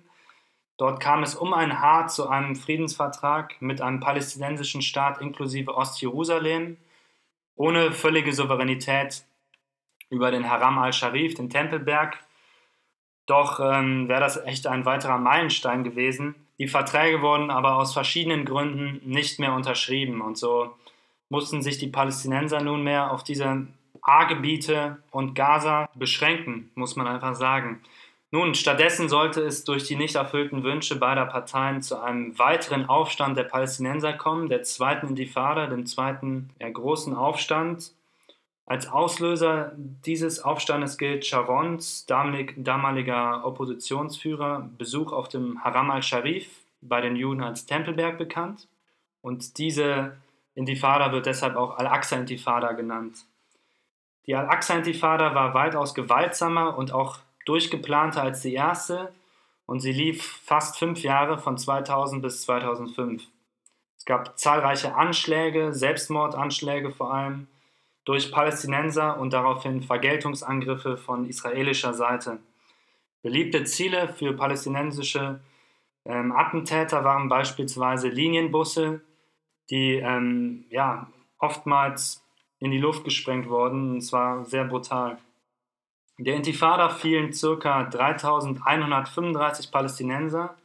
Dort 0.76 1.00
kam 1.00 1.24
es 1.24 1.34
um 1.34 1.52
ein 1.52 1.80
Haar 1.80 2.06
zu 2.06 2.28
einem 2.28 2.54
Friedensvertrag 2.54 3.60
mit 3.60 3.80
einem 3.80 3.98
palästinensischen 3.98 4.80
Staat 4.80 5.20
inklusive 5.20 5.74
Ostjerusalem, 5.74 6.76
ohne 7.56 7.90
völlige 7.90 8.32
Souveränität 8.32 9.24
über 10.08 10.30
den 10.30 10.48
Haram 10.48 10.78
al-Sharif, 10.78 11.34
den 11.34 11.50
Tempelberg. 11.50 12.16
Doch 13.26 13.58
ähm, 13.58 14.08
wäre 14.08 14.20
das 14.20 14.36
echt 14.36 14.68
ein 14.68 14.84
weiterer 14.84 15.18
Meilenstein 15.18 15.82
gewesen. 15.82 16.36
Die 16.58 16.68
Verträge 16.68 17.22
wurden 17.22 17.50
aber 17.50 17.74
aus 17.74 17.92
verschiedenen 17.92 18.44
Gründen 18.44 19.00
nicht 19.04 19.40
mehr 19.40 19.54
unterschrieben 19.54 20.20
und 20.20 20.38
so 20.38 20.76
mussten 21.28 21.62
sich 21.62 21.78
die 21.78 21.88
Palästinenser 21.88 22.60
nunmehr 22.60 23.10
auf 23.10 23.24
diese 23.24 23.66
A-Gebiete 24.04 24.98
und 25.10 25.34
Gaza 25.34 25.88
beschränken, 25.94 26.70
muss 26.74 26.94
man 26.94 27.06
einfach 27.06 27.34
sagen. 27.34 27.80
Nun, 28.30 28.54
stattdessen 28.54 29.08
sollte 29.08 29.42
es 29.42 29.64
durch 29.64 29.84
die 29.84 29.96
nicht 29.96 30.16
erfüllten 30.16 30.62
Wünsche 30.62 30.96
beider 30.96 31.24
Parteien 31.24 31.82
zu 31.82 32.00
einem 32.00 32.38
weiteren 32.38 32.86
Aufstand 32.86 33.36
der 33.36 33.44
Palästinenser 33.44 34.12
kommen, 34.12 34.48
der 34.48 34.62
zweiten 34.64 35.08
Intifada, 35.08 35.66
dem 35.66 35.86
zweiten 35.86 36.50
ja, 36.60 36.68
großen 36.68 37.14
Aufstand. 37.14 37.92
Als 38.66 38.88
Auslöser 38.88 39.72
dieses 39.76 40.40
Aufstandes 40.40 40.98
gilt 40.98 41.24
Sharons, 41.24 42.06
damaliger 42.06 43.44
Oppositionsführer, 43.44 44.68
Besuch 44.78 45.12
auf 45.12 45.28
dem 45.28 45.62
Haram 45.62 45.90
al-Sharif, 45.90 46.48
bei 46.80 47.00
den 47.00 47.16
Juden 47.16 47.42
als 47.42 47.66
Tempelberg 47.66 48.18
bekannt. 48.18 48.66
Und 49.22 49.58
diese 49.58 50.16
Intifada 50.54 51.12
wird 51.12 51.26
deshalb 51.26 51.56
auch 51.56 51.78
Al-Aqsa-Intifada 51.78 52.72
genannt. 52.72 53.26
Die 54.26 54.34
Al-Aqsa-Intifada 54.34 55.34
war 55.34 55.54
weitaus 55.54 55.94
gewaltsamer 55.94 56.78
und 56.78 56.92
auch 56.92 57.18
durchgeplanter 57.44 58.22
als 58.22 58.40
die 58.40 58.54
erste 58.54 59.12
und 59.66 59.80
sie 59.80 59.92
lief 59.92 60.40
fast 60.44 60.78
fünf 60.78 61.02
Jahre 61.02 61.38
von 61.38 61.58
2000 61.58 62.22
bis 62.22 62.42
2005. 62.42 63.22
Es 63.98 64.04
gab 64.04 64.38
zahlreiche 64.38 64.94
Anschläge, 64.94 65.72
Selbstmordanschläge 65.72 66.90
vor 66.90 67.12
allem 67.12 67.48
durch 68.04 68.30
Palästinenser 68.30 69.18
und 69.18 69.32
daraufhin 69.32 69.82
Vergeltungsangriffe 69.82 70.96
von 70.96 71.26
israelischer 71.26 71.94
Seite. 71.94 72.38
Beliebte 73.22 73.64
Ziele 73.64 74.08
für 74.08 74.34
palästinensische 74.34 75.40
ähm, 76.04 76.32
Attentäter 76.32 77.04
waren 77.04 77.30
beispielsweise 77.30 78.08
Linienbusse, 78.08 79.00
die 79.70 79.94
ähm, 79.94 80.66
ja, 80.68 81.08
oftmals 81.38 82.23
in 82.64 82.70
die 82.70 82.78
Luft 82.78 83.04
gesprengt 83.04 83.48
wurden. 83.48 83.92
Und 83.92 84.00
zwar 84.00 84.44
sehr 84.46 84.64
brutal. 84.64 85.18
Der 86.18 86.34
Intifada 86.34 86.88
fielen 86.88 87.32
ca. 87.32 87.84
3135 87.84 89.70
Palästinenser, 89.70 90.56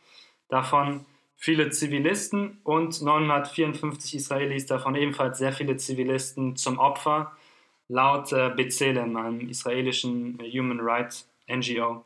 davon 0.48 1.06
viele 1.36 1.72
Zivilisten 1.72 2.60
und 2.64 3.02
954 3.02 4.16
Israelis, 4.16 4.66
davon 4.66 4.96
ebenfalls 4.96 5.40
sehr 5.40 5.52
viele 5.52 5.76
Zivilisten 5.76 6.56
zum 6.56 6.80
Opfer, 6.80 7.34
laut 7.90 8.32
äh, 8.32 8.50
B'Tselem, 8.50 9.18
einem 9.18 9.50
israelischen 9.50 10.38
Human 10.40 10.80
Rights 10.80 11.28
NGO. 11.48 12.06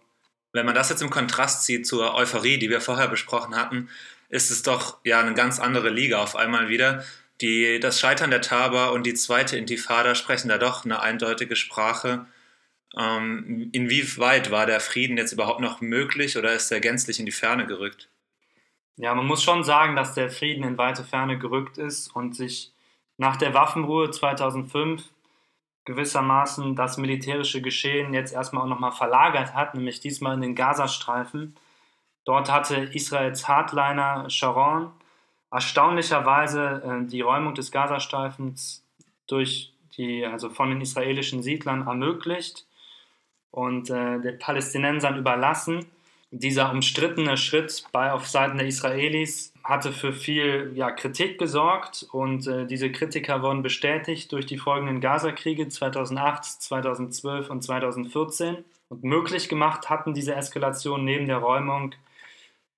Wenn 0.54 0.66
man 0.66 0.76
das 0.76 0.90
jetzt 0.90 1.02
im 1.02 1.10
Kontrast 1.10 1.66
sieht 1.66 1.86
zur 1.86 2.16
Euphorie, 2.16 2.58
die 2.58 2.70
wir 2.70 2.82
vorher 2.82 3.10
besprochen 3.10 3.56
hatten, 3.56 3.90
ist 4.30 4.50
es 4.50 4.64
doch 4.64 4.98
ja 5.04 5.20
eine 5.20 5.34
ganz 5.34 5.60
andere 5.60 5.90
Liga 5.90 6.24
auf 6.24 6.36
einmal 6.36 6.70
wieder. 6.70 7.04
Die, 7.44 7.78
das 7.82 8.00
Scheitern 8.00 8.32
der 8.32 8.42
Taba 8.42 8.88
und 8.88 9.06
die 9.06 9.16
zweite 9.16 9.58
Intifada 9.58 10.16
sprechen 10.16 10.48
da 10.48 10.58
doch 10.58 10.86
eine 10.86 11.02
eindeutige 11.02 11.58
Sprache. 11.58 12.26
Ähm, 12.98 13.70
inwieweit 13.74 14.50
war 14.50 14.66
der 14.66 14.80
Frieden 14.80 15.18
jetzt 15.18 15.34
überhaupt 15.34 15.60
noch 15.60 15.82
möglich 15.82 16.38
oder 16.38 16.54
ist 16.54 16.72
er 16.72 16.80
gänzlich 16.80 17.20
in 17.20 17.26
die 17.26 17.34
Ferne 17.34 17.66
gerückt? 17.66 18.10
Ja, 18.96 19.14
man 19.14 19.26
muss 19.26 19.44
schon 19.44 19.66
sagen, 19.66 19.98
dass 19.98 20.14
der 20.14 20.30
Frieden 20.30 20.64
in 20.64 20.78
weite 20.78 21.04
Ferne 21.04 21.38
gerückt 21.38 21.78
ist 21.78 22.16
und 22.16 22.34
sich 22.34 22.72
nach 23.18 23.36
der 23.36 23.54
Waffenruhe 23.54 24.10
2005 24.10 25.04
gewissermaßen 25.84 26.78
das 26.78 26.96
militärische 26.96 27.62
Geschehen 27.62 28.14
jetzt 28.14 28.32
erstmal 28.32 28.64
auch 28.64 28.70
nochmal 28.70 28.94
verlagert 28.94 29.54
hat, 29.54 29.76
nämlich 29.76 30.00
diesmal 30.00 30.36
in 30.36 30.42
den 30.42 30.56
Gazastreifen. 30.56 31.58
Dort 32.24 32.50
hatte 32.50 32.76
Israels 32.94 33.50
Hardliner 33.50 34.30
Sharon 34.30 34.94
erstaunlicherweise 35.54 36.82
äh, 36.84 37.08
die 37.08 37.22
Räumung 37.22 37.54
des 37.54 37.72
Gazastreifens 37.72 38.84
durch 39.28 39.72
die, 39.98 40.26
also 40.26 40.50
von 40.50 40.70
den 40.70 40.82
israelischen 40.82 41.44
Siedlern 41.44 41.86
ermöglicht 41.88 42.66
und 43.52 43.90
äh, 43.90 44.20
den 44.20 44.40
Palästinensern 44.40 45.18
überlassen. 45.18 45.86
Dieser 46.32 46.72
umstrittene 46.72 47.38
Schritt 47.38 47.86
bei 47.92 48.12
auf 48.12 48.28
Seiten 48.28 48.58
der 48.58 48.66
Israelis 48.66 49.54
hatte 49.64 49.94
für 49.94 50.12
viel 50.12 50.72
ja, 50.74 50.90
Kritik 50.90 51.38
gesorgt 51.38 52.08
und 52.12 52.48
äh, 52.48 52.66
diese 52.66 52.92
Kritiker 52.92 53.44
wurden 53.44 53.62
bestätigt 53.62 54.32
durch 54.32 54.48
die 54.48 54.58
folgenden 54.58 55.00
Gaza-Kriege 55.00 55.68
2008, 55.68 56.44
2012 56.44 57.50
und 57.52 57.64
2014. 57.64 58.58
Und 58.90 59.04
möglich 59.04 59.48
gemacht 59.48 59.92
hatten 59.92 60.16
diese 60.16 60.34
Eskalation 60.34 61.06
neben 61.06 61.28
der 61.28 61.38
Räumung 61.38 61.94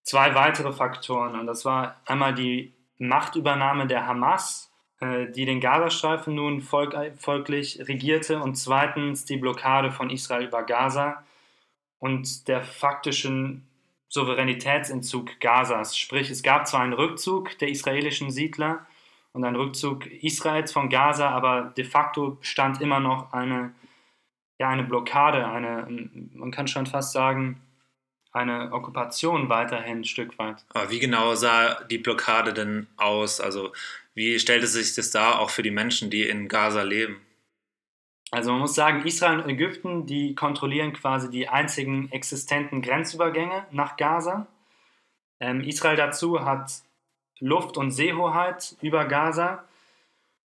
zwei 0.06 0.34
weitere 0.34 0.72
Faktoren. 0.72 1.38
Und 1.38 1.48
das 1.48 1.66
war 1.66 2.00
einmal 2.06 2.34
die 2.34 2.74
Machtübernahme 2.98 3.86
der 3.86 4.08
Hamas 4.08 4.72
äh, 5.02 5.30
die 5.32 5.46
den 5.46 5.60
Gazastreifen 5.60 6.36
nun 6.36 6.62
folg 6.62 6.96
folglich 7.18 7.80
regierte 7.88 8.40
und 8.40 8.56
zweitens 8.56 9.26
die 9.26 9.38
Blockade 9.38 9.92
von 9.92 10.10
Israel 10.10 10.46
über 10.46 10.64
Gaza 10.64 11.24
und 12.00 12.48
der 12.48 12.64
faktischen 12.64 13.68
Souveränitätsentzug 14.08 15.40
Gazas. 15.42 15.98
Sprich, 15.98 16.30
es 16.30 16.44
gab 16.44 16.68
zwar 16.68 16.82
einen 16.82 16.94
Rückzug 16.94 17.58
der 17.58 17.70
israelischen 17.70 18.32
Siedler 18.32 18.86
und 19.34 19.44
einen 19.44 19.58
Rückzug 19.58 20.06
Israels 20.08 20.72
von 20.72 20.90
Gaza, 20.90 21.30
aber 21.30 21.74
de 21.76 21.84
facto 21.84 22.38
stand 22.40 22.80
immer 22.80 23.02
noch 23.02 23.34
eine, 23.34 23.74
ja, 24.60 24.70
eine 24.70 24.84
Blockade, 24.84 25.46
eine, 25.46 25.88
man 26.34 26.52
kann 26.52 26.70
schon 26.70 26.86
fast 26.86 27.12
sagen, 27.12 27.60
eine 28.36 28.72
Okkupation 28.74 29.50
weiterhin 29.50 30.00
ein 30.00 30.06
Stück 30.06 30.38
weit. 30.38 30.66
Aber 30.70 30.90
wie 30.90 31.00
genau 31.00 31.36
sah 31.36 31.84
die 31.86 31.98
Blockade 31.98 32.54
denn 32.54 32.88
aus? 32.98 33.40
Also 33.40 33.72
wie 34.14 34.40
stellte 34.40 34.68
sich 34.68 34.94
das 34.94 35.12
dar 35.12 35.40
auch 35.40 35.50
für 35.50 35.64
die 35.64 35.72
Menschen, 35.72 36.10
die 36.10 36.24
in 36.24 36.48
Gaza 36.48 36.84
leben? 36.84 37.22
Also 38.32 38.52
man 38.52 38.60
muss 38.60 38.76
sagen, 38.76 39.06
Israel 39.06 39.40
und 39.40 39.50
Ägypten, 39.50 40.06
die 40.06 40.36
kontrollieren 40.36 40.94
quasi 40.94 41.30
die 41.30 41.48
einzigen 41.48 42.12
existenten 42.12 42.82
Grenzübergänge 42.82 43.66
nach 43.72 43.96
Gaza. 43.98 44.48
Ähm, 45.40 45.62
Israel 45.62 45.96
dazu 45.96 46.44
hat 46.44 46.72
Luft- 47.40 47.78
und 47.78 47.92
Seehoheit 47.92 48.76
über 48.82 49.06
Gaza. 49.06 49.64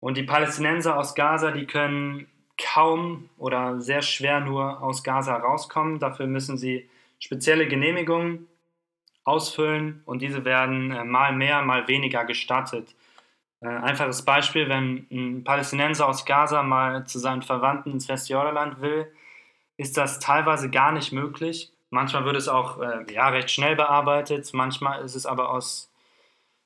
Und 0.01 0.17
die 0.17 0.23
Palästinenser 0.23 0.97
aus 0.97 1.15
Gaza, 1.15 1.51
die 1.51 1.65
können 1.65 2.27
kaum 2.57 3.29
oder 3.37 3.79
sehr 3.79 4.01
schwer 4.01 4.41
nur 4.41 4.81
aus 4.81 5.03
Gaza 5.03 5.35
rauskommen. 5.37 5.99
Dafür 5.99 6.27
müssen 6.27 6.57
sie 6.57 6.89
spezielle 7.19 7.67
Genehmigungen 7.67 8.47
ausfüllen 9.23 10.01
und 10.05 10.21
diese 10.21 10.45
werden 10.45 10.91
äh, 10.91 11.03
mal 11.03 11.33
mehr, 11.33 11.61
mal 11.61 11.87
weniger 11.87 12.25
gestattet. 12.25 12.95
Äh, 13.61 13.67
einfaches 13.67 14.23
Beispiel, 14.23 14.69
wenn 14.69 15.07
ein 15.11 15.43
Palästinenser 15.43 16.07
aus 16.07 16.25
Gaza 16.25 16.63
mal 16.63 17.05
zu 17.05 17.19
seinen 17.19 17.41
Verwandten 17.41 17.91
ins 17.91 18.07
Westjordanland 18.07 18.81
will, 18.81 19.11
ist 19.77 19.97
das 19.97 20.19
teilweise 20.19 20.69
gar 20.69 20.91
nicht 20.91 21.11
möglich. 21.11 21.71
Manchmal 21.89 22.25
wird 22.25 22.37
es 22.37 22.47
auch 22.47 22.79
äh, 22.79 23.11
ja, 23.13 23.29
recht 23.29 23.51
schnell 23.51 23.75
bearbeitet, 23.75 24.49
manchmal 24.53 25.03
ist 25.03 25.15
es 25.15 25.25
aber 25.25 25.49
aus 25.51 25.91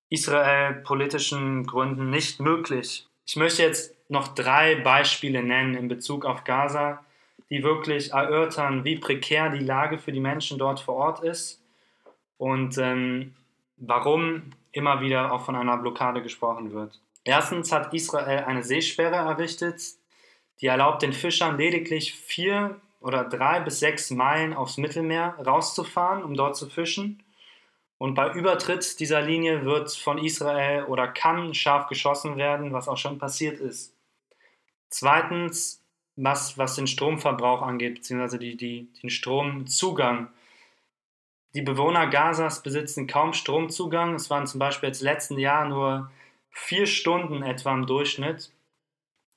Israel 0.10 0.76
politischen 0.76 1.66
Gründen 1.66 2.10
nicht 2.10 2.40
möglich. 2.40 3.08
Ich 3.26 3.36
möchte 3.36 3.64
jetzt 3.64 3.96
noch 4.10 4.28
drei 4.28 4.76
Beispiele 4.76 5.42
nennen 5.42 5.76
in 5.76 5.88
Bezug 5.88 6.26
auf 6.26 6.44
Gaza, 6.44 7.04
die 7.50 7.64
wirklich 7.64 8.12
erörtern, 8.12 8.84
wie 8.84 8.98
prekär 8.98 9.50
die 9.50 9.64
Lage 9.64 9.98
für 9.98 10.12
die 10.12 10.20
Menschen 10.20 10.58
dort 10.58 10.80
vor 10.80 10.96
Ort 10.96 11.24
ist 11.24 11.62
und 12.38 12.78
ähm, 12.78 13.36
warum 13.78 14.52
immer 14.72 15.02
wieder 15.02 15.32
auch 15.32 15.46
von 15.46 15.56
einer 15.56 15.78
Blockade 15.78 16.22
gesprochen 16.22 16.74
wird. 16.74 17.00
Erstens 17.24 17.72
hat 17.72 17.94
Israel 17.94 18.46
eine 18.46 18.64
Seesperre 18.64 19.16
errichtet, 19.16 19.82
die 20.62 20.68
erlaubt 20.68 21.02
den 21.02 21.14
Fischern 21.14 21.58
lediglich 21.58 22.14
vier 22.14 22.80
oder 23.00 23.24
drei 23.26 23.60
bis 23.60 23.80
sechs 23.80 24.12
Meilen 24.12 24.54
aufs 24.54 24.78
Mittelmeer 24.78 25.36
rauszufahren, 25.46 26.24
um 26.24 26.36
dort 26.36 26.56
zu 26.56 26.70
fischen. 26.70 27.22
Und 27.98 28.16
bei 28.16 28.34
Übertritt 28.34 29.00
dieser 29.00 29.22
Linie 29.22 29.66
wird 29.66 29.92
von 29.94 30.18
Israel 30.18 30.86
oder 30.86 31.08
kann 31.08 31.54
scharf 31.54 31.88
geschossen 31.88 32.38
werden, 32.38 32.74
was 32.74 32.88
auch 32.88 32.98
schon 32.98 33.18
passiert 33.18 33.60
ist. 33.60 33.94
Zweitens, 34.90 35.83
was, 36.16 36.58
was 36.58 36.76
den 36.76 36.88
Stromverbrauch 36.88 37.62
angeht, 37.62 37.96
beziehungsweise 37.96 38.40
die, 38.40 38.56
die, 38.56 38.88
den 39.02 39.10
Stromzugang 39.10 40.30
die 41.56 41.62
Bewohner 41.62 42.08
Gazas 42.08 42.64
besitzen 42.64 43.08
kaum 43.08 43.34
Stromzugang. 43.34 44.16
Es 44.16 44.30
waren 44.30 44.48
zum 44.48 44.60
Beispiel 44.60 44.90
jetzt 44.90 45.02
letzten 45.02 45.38
Jahr 45.38 45.68
nur 45.68 46.12
vier 46.50 46.86
Stunden 46.88 47.44
etwa 47.44 47.74
im 47.74 47.86
Durchschnitt. 47.86 48.52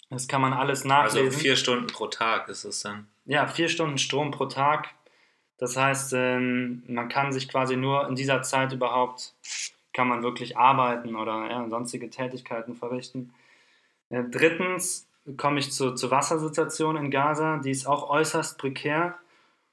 Das 0.08 0.28
kann 0.28 0.40
man 0.40 0.52
alles 0.52 0.84
nachlesen. 0.84 1.26
Also 1.26 1.38
vier 1.38 1.56
Stunden 1.56 1.88
pro 1.88 2.06
Tag 2.06 2.48
ist 2.48 2.64
es 2.64 2.80
dann? 2.80 3.08
Ja, 3.24 3.46
vier 3.46 3.68
Stunden 3.68 3.98
Strom 3.98 4.30
pro 4.30 4.46
Tag. 4.46 4.88
Das 5.58 5.76
heißt, 5.76 6.12
ähm, 6.14 6.84
man 6.86 7.08
kann 7.08 7.32
sich 7.32 7.48
quasi 7.48 7.76
nur 7.76 8.08
in 8.08 8.14
dieser 8.14 8.42
Zeit 8.42 8.72
überhaupt, 8.72 9.34
kann 9.92 10.06
man 10.06 10.22
wirklich 10.22 10.56
arbeiten 10.56 11.16
oder 11.16 11.48
ja, 11.50 11.68
sonstige 11.68 12.08
Tätigkeiten 12.08 12.76
verrichten. 12.76 13.34
Äh, 14.10 14.24
drittens, 14.30 15.05
komme 15.36 15.60
ich 15.60 15.72
zu, 15.72 15.94
zur 15.94 16.10
Wassersituation 16.10 16.96
in 16.96 17.10
Gaza. 17.10 17.58
Die 17.58 17.70
ist 17.70 17.86
auch 17.86 18.10
äußerst 18.10 18.58
prekär 18.58 19.14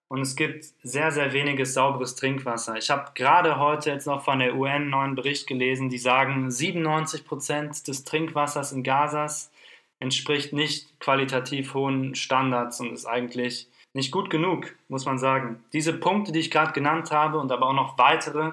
und 0.07 0.21
es 0.21 0.35
gibt 0.35 0.65
sehr, 0.83 1.11
sehr 1.11 1.33
weniges 1.33 1.73
sauberes 1.73 2.15
Trinkwasser. 2.15 2.77
Ich 2.77 2.89
habe 2.89 3.11
gerade 3.15 3.57
heute 3.57 3.89
jetzt 3.89 4.07
noch 4.07 4.23
von 4.23 4.39
der 4.39 4.55
UN 4.55 4.71
einen 4.71 4.89
neuen 4.89 5.15
Bericht 5.15 5.47
gelesen, 5.47 5.89
die 5.89 5.97
sagen, 5.97 6.51
97 6.51 7.25
Prozent 7.25 7.87
des 7.87 8.03
Trinkwassers 8.03 8.71
in 8.71 8.83
Gazas 8.83 9.51
entspricht 9.99 10.53
nicht 10.53 10.99
qualitativ 10.99 11.73
hohen 11.73 12.13
Standards 12.13 12.79
und 12.79 12.91
ist 12.91 13.05
eigentlich 13.05 13.67
nicht 13.93 14.11
gut 14.11 14.29
genug, 14.29 14.75
muss 14.87 15.05
man 15.05 15.17
sagen. 15.17 15.63
Diese 15.71 15.93
Punkte, 15.93 16.31
die 16.31 16.39
ich 16.39 16.51
gerade 16.51 16.73
genannt 16.73 17.11
habe 17.11 17.39
und 17.39 17.51
aber 17.51 17.67
auch 17.67 17.73
noch 17.73 17.97
weitere, 17.97 18.51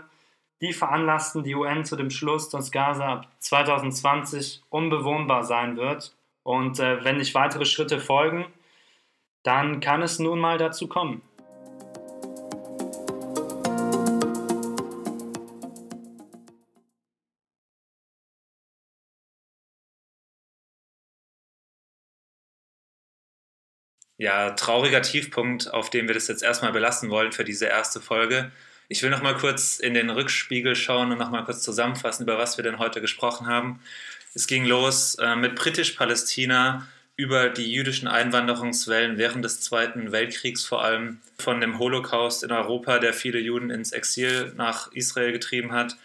die 0.62 0.72
veranlassten 0.72 1.42
die 1.42 1.54
UN 1.54 1.84
zu 1.84 1.96
dem 1.96 2.10
Schluss, 2.10 2.50
dass 2.50 2.70
Gaza 2.70 3.06
ab 3.06 3.28
2020 3.40 4.62
unbewohnbar 4.68 5.44
sein 5.44 5.76
wird. 5.76 6.14
Und 6.42 6.78
äh, 6.78 7.04
wenn 7.04 7.18
nicht 7.18 7.34
weitere 7.34 7.64
Schritte 7.64 8.00
folgen, 8.00 8.46
dann 9.42 9.80
kann 9.80 10.02
es 10.02 10.18
nun 10.18 10.38
mal 10.38 10.58
dazu 10.58 10.88
kommen. 10.88 11.22
Ja, 24.20 24.50
trauriger 24.50 25.00
Tiefpunkt, 25.00 25.72
auf 25.72 25.88
dem 25.88 26.06
wir 26.06 26.14
das 26.14 26.28
jetzt 26.28 26.42
erstmal 26.42 26.72
belassen 26.72 27.08
wollen 27.08 27.32
für 27.32 27.42
diese 27.42 27.64
erste 27.64 28.02
Folge. 28.02 28.52
Ich 28.86 29.02
will 29.02 29.08
noch 29.08 29.22
mal 29.22 29.34
kurz 29.34 29.78
in 29.78 29.94
den 29.94 30.10
Rückspiegel 30.10 30.76
schauen 30.76 31.10
und 31.10 31.16
noch 31.16 31.30
mal 31.30 31.44
kurz 31.44 31.62
zusammenfassen, 31.62 32.24
über 32.24 32.36
was 32.36 32.58
wir 32.58 32.62
denn 32.62 32.78
heute 32.78 33.00
gesprochen 33.00 33.46
haben. 33.46 33.80
Es 34.34 34.46
ging 34.46 34.64
los 34.64 35.16
äh, 35.16 35.34
mit 35.34 35.56
Britisch-Palästina 35.56 36.86
über 37.16 37.50
die 37.50 37.70
jüdischen 37.70 38.08
Einwanderungswellen 38.08 39.18
während 39.18 39.44
des 39.44 39.60
Zweiten 39.60 40.12
Weltkriegs, 40.12 40.64
vor 40.64 40.82
allem 40.82 41.20
von 41.38 41.60
dem 41.60 41.78
Holocaust 41.78 42.44
in 42.44 42.52
Europa, 42.52 42.98
der 42.98 43.12
viele 43.12 43.38
Juden 43.38 43.70
ins 43.70 43.92
Exil 43.92 44.52
nach 44.56 44.90
Israel 44.92 45.32
getrieben 45.32 45.72
hat. 45.72 45.96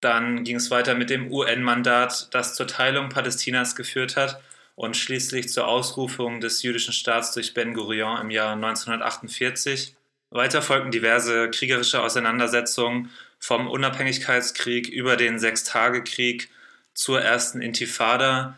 Dann 0.00 0.44
ging 0.44 0.56
es 0.56 0.70
weiter 0.70 0.94
mit 0.94 1.08
dem 1.08 1.32
UN-Mandat, 1.32 2.28
das 2.34 2.54
zur 2.54 2.66
Teilung 2.66 3.08
Palästinas 3.08 3.74
geführt 3.74 4.16
hat 4.16 4.42
und 4.74 4.96
schließlich 4.96 5.48
zur 5.48 5.66
Ausrufung 5.66 6.40
des 6.40 6.62
jüdischen 6.62 6.92
Staats 6.92 7.32
durch 7.32 7.54
Ben 7.54 7.72
Gurion 7.72 8.20
im 8.20 8.30
Jahr 8.30 8.52
1948. 8.52 9.94
Weiter 10.30 10.60
folgten 10.60 10.90
diverse 10.90 11.48
kriegerische 11.50 12.02
Auseinandersetzungen 12.02 13.10
vom 13.38 13.68
Unabhängigkeitskrieg 13.68 14.88
über 14.88 15.16
den 15.16 15.38
Sechstagekrieg 15.38 16.50
zur 16.94 17.20
ersten 17.20 17.60
Intifada. 17.60 18.56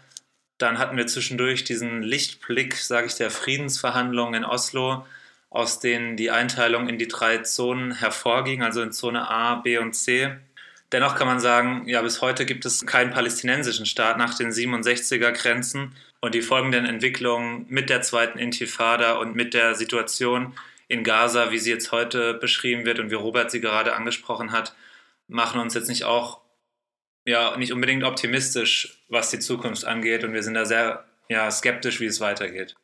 Dann 0.58 0.78
hatten 0.78 0.96
wir 0.96 1.06
zwischendurch 1.06 1.64
diesen 1.64 2.02
Lichtblick, 2.02 2.76
sage 2.76 3.06
ich, 3.06 3.14
der 3.14 3.30
Friedensverhandlungen 3.30 4.34
in 4.34 4.44
Oslo, 4.44 5.04
aus 5.50 5.80
denen 5.80 6.16
die 6.16 6.30
Einteilung 6.30 6.88
in 6.88 6.98
die 6.98 7.08
drei 7.08 7.38
Zonen 7.38 7.92
hervorging, 7.92 8.62
also 8.62 8.82
in 8.82 8.92
Zone 8.92 9.28
A, 9.28 9.56
B 9.56 9.78
und 9.78 9.94
C. 9.94 10.36
Dennoch 10.92 11.16
kann 11.16 11.26
man 11.26 11.40
sagen, 11.40 11.88
ja, 11.88 12.00
bis 12.02 12.20
heute 12.20 12.46
gibt 12.46 12.64
es 12.64 12.86
keinen 12.86 13.10
palästinensischen 13.10 13.86
Staat 13.86 14.18
nach 14.18 14.34
den 14.34 14.50
67er 14.50 15.32
Grenzen 15.32 15.92
und 16.20 16.34
die 16.34 16.42
folgenden 16.42 16.86
Entwicklungen 16.86 17.66
mit 17.68 17.90
der 17.90 18.02
zweiten 18.02 18.38
Intifada 18.38 19.14
und 19.14 19.34
mit 19.34 19.52
der 19.52 19.74
Situation 19.74 20.54
in 20.88 21.02
Gaza, 21.02 21.50
wie 21.50 21.58
sie 21.58 21.70
jetzt 21.70 21.90
heute 21.90 22.34
beschrieben 22.34 22.84
wird 22.84 23.00
und 23.00 23.10
wie 23.10 23.14
Robert 23.14 23.50
sie 23.50 23.60
gerade 23.60 23.94
angesprochen 23.94 24.52
hat, 24.52 24.74
machen 25.26 25.60
uns 25.60 25.74
jetzt 25.74 25.88
nicht 25.88 26.04
auch 26.04 26.40
ja 27.26 27.56
nicht 27.56 27.72
unbedingt 27.72 28.04
optimistisch, 28.04 29.02
was 29.08 29.30
die 29.30 29.40
Zukunft 29.40 29.84
angeht 29.84 30.24
und 30.24 30.32
wir 30.32 30.42
sind 30.42 30.54
da 30.54 30.64
sehr 30.64 31.04
ja, 31.28 31.50
skeptisch, 31.50 32.00
wie 32.00 32.06
es 32.06 32.20
weitergeht. 32.20 32.76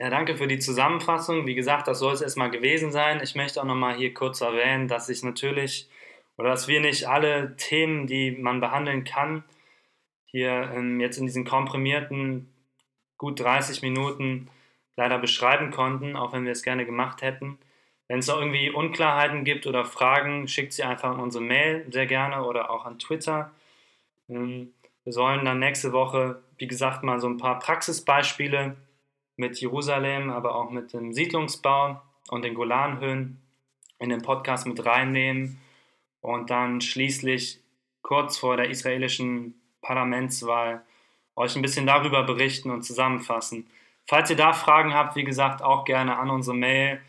Ja, 0.00 0.10
danke 0.10 0.36
für 0.36 0.46
die 0.46 0.58
Zusammenfassung. 0.58 1.46
Wie 1.46 1.54
gesagt, 1.54 1.88
das 1.88 1.98
soll 1.98 2.12
es 2.12 2.20
erstmal 2.20 2.50
gewesen 2.50 2.92
sein. 2.92 3.20
Ich 3.22 3.34
möchte 3.34 3.60
auch 3.60 3.66
nochmal 3.66 3.96
hier 3.96 4.14
kurz 4.14 4.40
erwähnen, 4.40 4.86
dass 4.86 5.08
ich 5.08 5.22
natürlich 5.22 5.88
oder 6.36 6.50
dass 6.50 6.68
wir 6.68 6.80
nicht 6.80 7.08
alle 7.08 7.56
Themen, 7.56 8.06
die 8.06 8.30
man 8.30 8.60
behandeln 8.60 9.04
kann, 9.04 9.42
hier 10.24 10.70
ähm, 10.74 11.00
jetzt 11.00 11.18
in 11.18 11.26
diesen 11.26 11.44
komprimierten 11.44 12.52
gut 13.16 13.40
30 13.40 13.82
Minuten 13.82 14.48
leider 14.96 15.18
beschreiben 15.18 15.70
konnten, 15.70 16.16
auch 16.16 16.32
wenn 16.32 16.44
wir 16.44 16.52
es 16.52 16.62
gerne 16.62 16.86
gemacht 16.86 17.22
hätten. 17.22 17.58
Wenn 18.06 18.20
es 18.20 18.28
noch 18.28 18.38
irgendwie 18.38 18.70
Unklarheiten 18.70 19.44
gibt 19.44 19.66
oder 19.66 19.84
Fragen, 19.84 20.48
schickt 20.48 20.72
sie 20.72 20.84
einfach 20.84 21.10
an 21.10 21.20
unsere 21.20 21.44
Mail 21.44 21.86
sehr 21.90 22.06
gerne 22.06 22.44
oder 22.44 22.70
auch 22.70 22.84
an 22.84 22.98
Twitter. 22.98 23.50
Ähm, 24.28 24.72
wir 25.04 25.12
sollen 25.12 25.44
dann 25.44 25.58
nächste 25.58 25.92
Woche, 25.92 26.42
wie 26.58 26.66
gesagt, 26.66 27.02
mal 27.02 27.20
so 27.20 27.28
ein 27.28 27.38
paar 27.38 27.58
Praxisbeispiele 27.58 28.76
mit 29.36 29.60
Jerusalem, 29.60 30.30
aber 30.30 30.54
auch 30.54 30.70
mit 30.70 30.92
dem 30.92 31.12
Siedlungsbau 31.12 32.02
und 32.30 32.42
den 32.42 32.54
Golanhöhen 32.54 33.40
in 33.98 34.10
den 34.10 34.22
Podcast 34.22 34.66
mit 34.66 34.84
reinnehmen 34.84 35.60
und 36.20 36.50
dann 36.50 36.80
schließlich 36.80 37.60
kurz 38.02 38.38
vor 38.38 38.56
der 38.56 38.70
israelischen 38.70 39.54
Parlamentswahl 39.80 40.82
euch 41.36 41.54
ein 41.56 41.62
bisschen 41.62 41.86
darüber 41.86 42.24
berichten 42.24 42.70
und 42.70 42.82
zusammenfassen. 42.82 43.66
Falls 44.06 44.30
ihr 44.30 44.36
da 44.36 44.52
Fragen 44.52 44.94
habt, 44.94 45.16
wie 45.16 45.24
gesagt, 45.24 45.62
auch 45.62 45.84
gerne 45.84 46.18
an 46.18 46.30
unsere 46.30 46.56
Mail. 46.56 47.00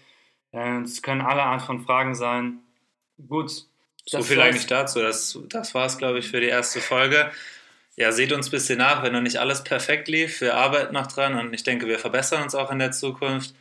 Äh, 0.51 0.81
es 0.81 1.01
können 1.01 1.21
alle 1.21 1.43
Art 1.43 1.61
von 1.61 1.81
Fragen 1.81 2.13
sein. 2.13 2.59
Gut. 3.27 3.68
So 4.09 4.23
viel 4.23 4.41
eigentlich 4.41 4.67
dazu. 4.67 5.01
Das, 5.01 5.37
das 5.49 5.73
war 5.73 5.85
es, 5.85 5.97
glaube 5.97 6.19
ich, 6.19 6.29
für 6.29 6.39
die 6.39 6.47
erste 6.47 6.81
Folge. 6.81 7.31
Ja, 7.95 8.11
seht 8.11 8.31
uns 8.31 8.47
ein 8.47 8.51
bisschen 8.51 8.77
nach, 8.77 9.03
wenn 9.03 9.13
noch 9.13 9.21
nicht 9.21 9.37
alles 9.37 9.63
perfekt 9.63 10.07
lief. 10.07 10.41
Wir 10.41 10.55
arbeiten 10.55 10.93
noch 10.93 11.07
dran 11.07 11.37
und 11.37 11.53
ich 11.53 11.63
denke, 11.63 11.87
wir 11.87 11.99
verbessern 11.99 12.43
uns 12.43 12.55
auch 12.55 12.71
in 12.71 12.79
der 12.79 12.91
Zukunft. 12.91 13.53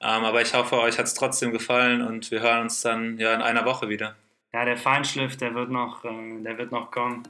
Ähm, 0.00 0.24
aber 0.24 0.40
ich 0.40 0.54
hoffe, 0.54 0.78
euch 0.80 0.98
hat 0.98 1.06
es 1.06 1.14
trotzdem 1.14 1.52
gefallen 1.52 2.00
und 2.00 2.30
wir 2.30 2.40
hören 2.40 2.62
uns 2.62 2.80
dann 2.80 3.18
ja 3.18 3.34
in 3.34 3.42
einer 3.42 3.64
Woche 3.64 3.88
wieder. 3.88 4.14
Ja, 4.52 4.64
der 4.64 4.76
Feinschliff, 4.76 5.36
der 5.36 5.54
wird 5.54 5.70
noch, 5.70 6.04
äh, 6.04 6.42
der 6.42 6.56
wird 6.56 6.72
noch 6.72 6.90
kommen. 6.90 7.22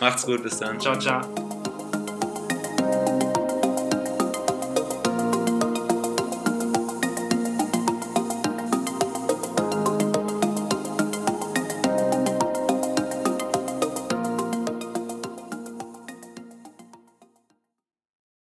Macht's 0.00 0.24
gut, 0.24 0.42
bis 0.42 0.58
dann. 0.58 0.78
Ciao, 0.80 0.98
ciao. 0.98 1.73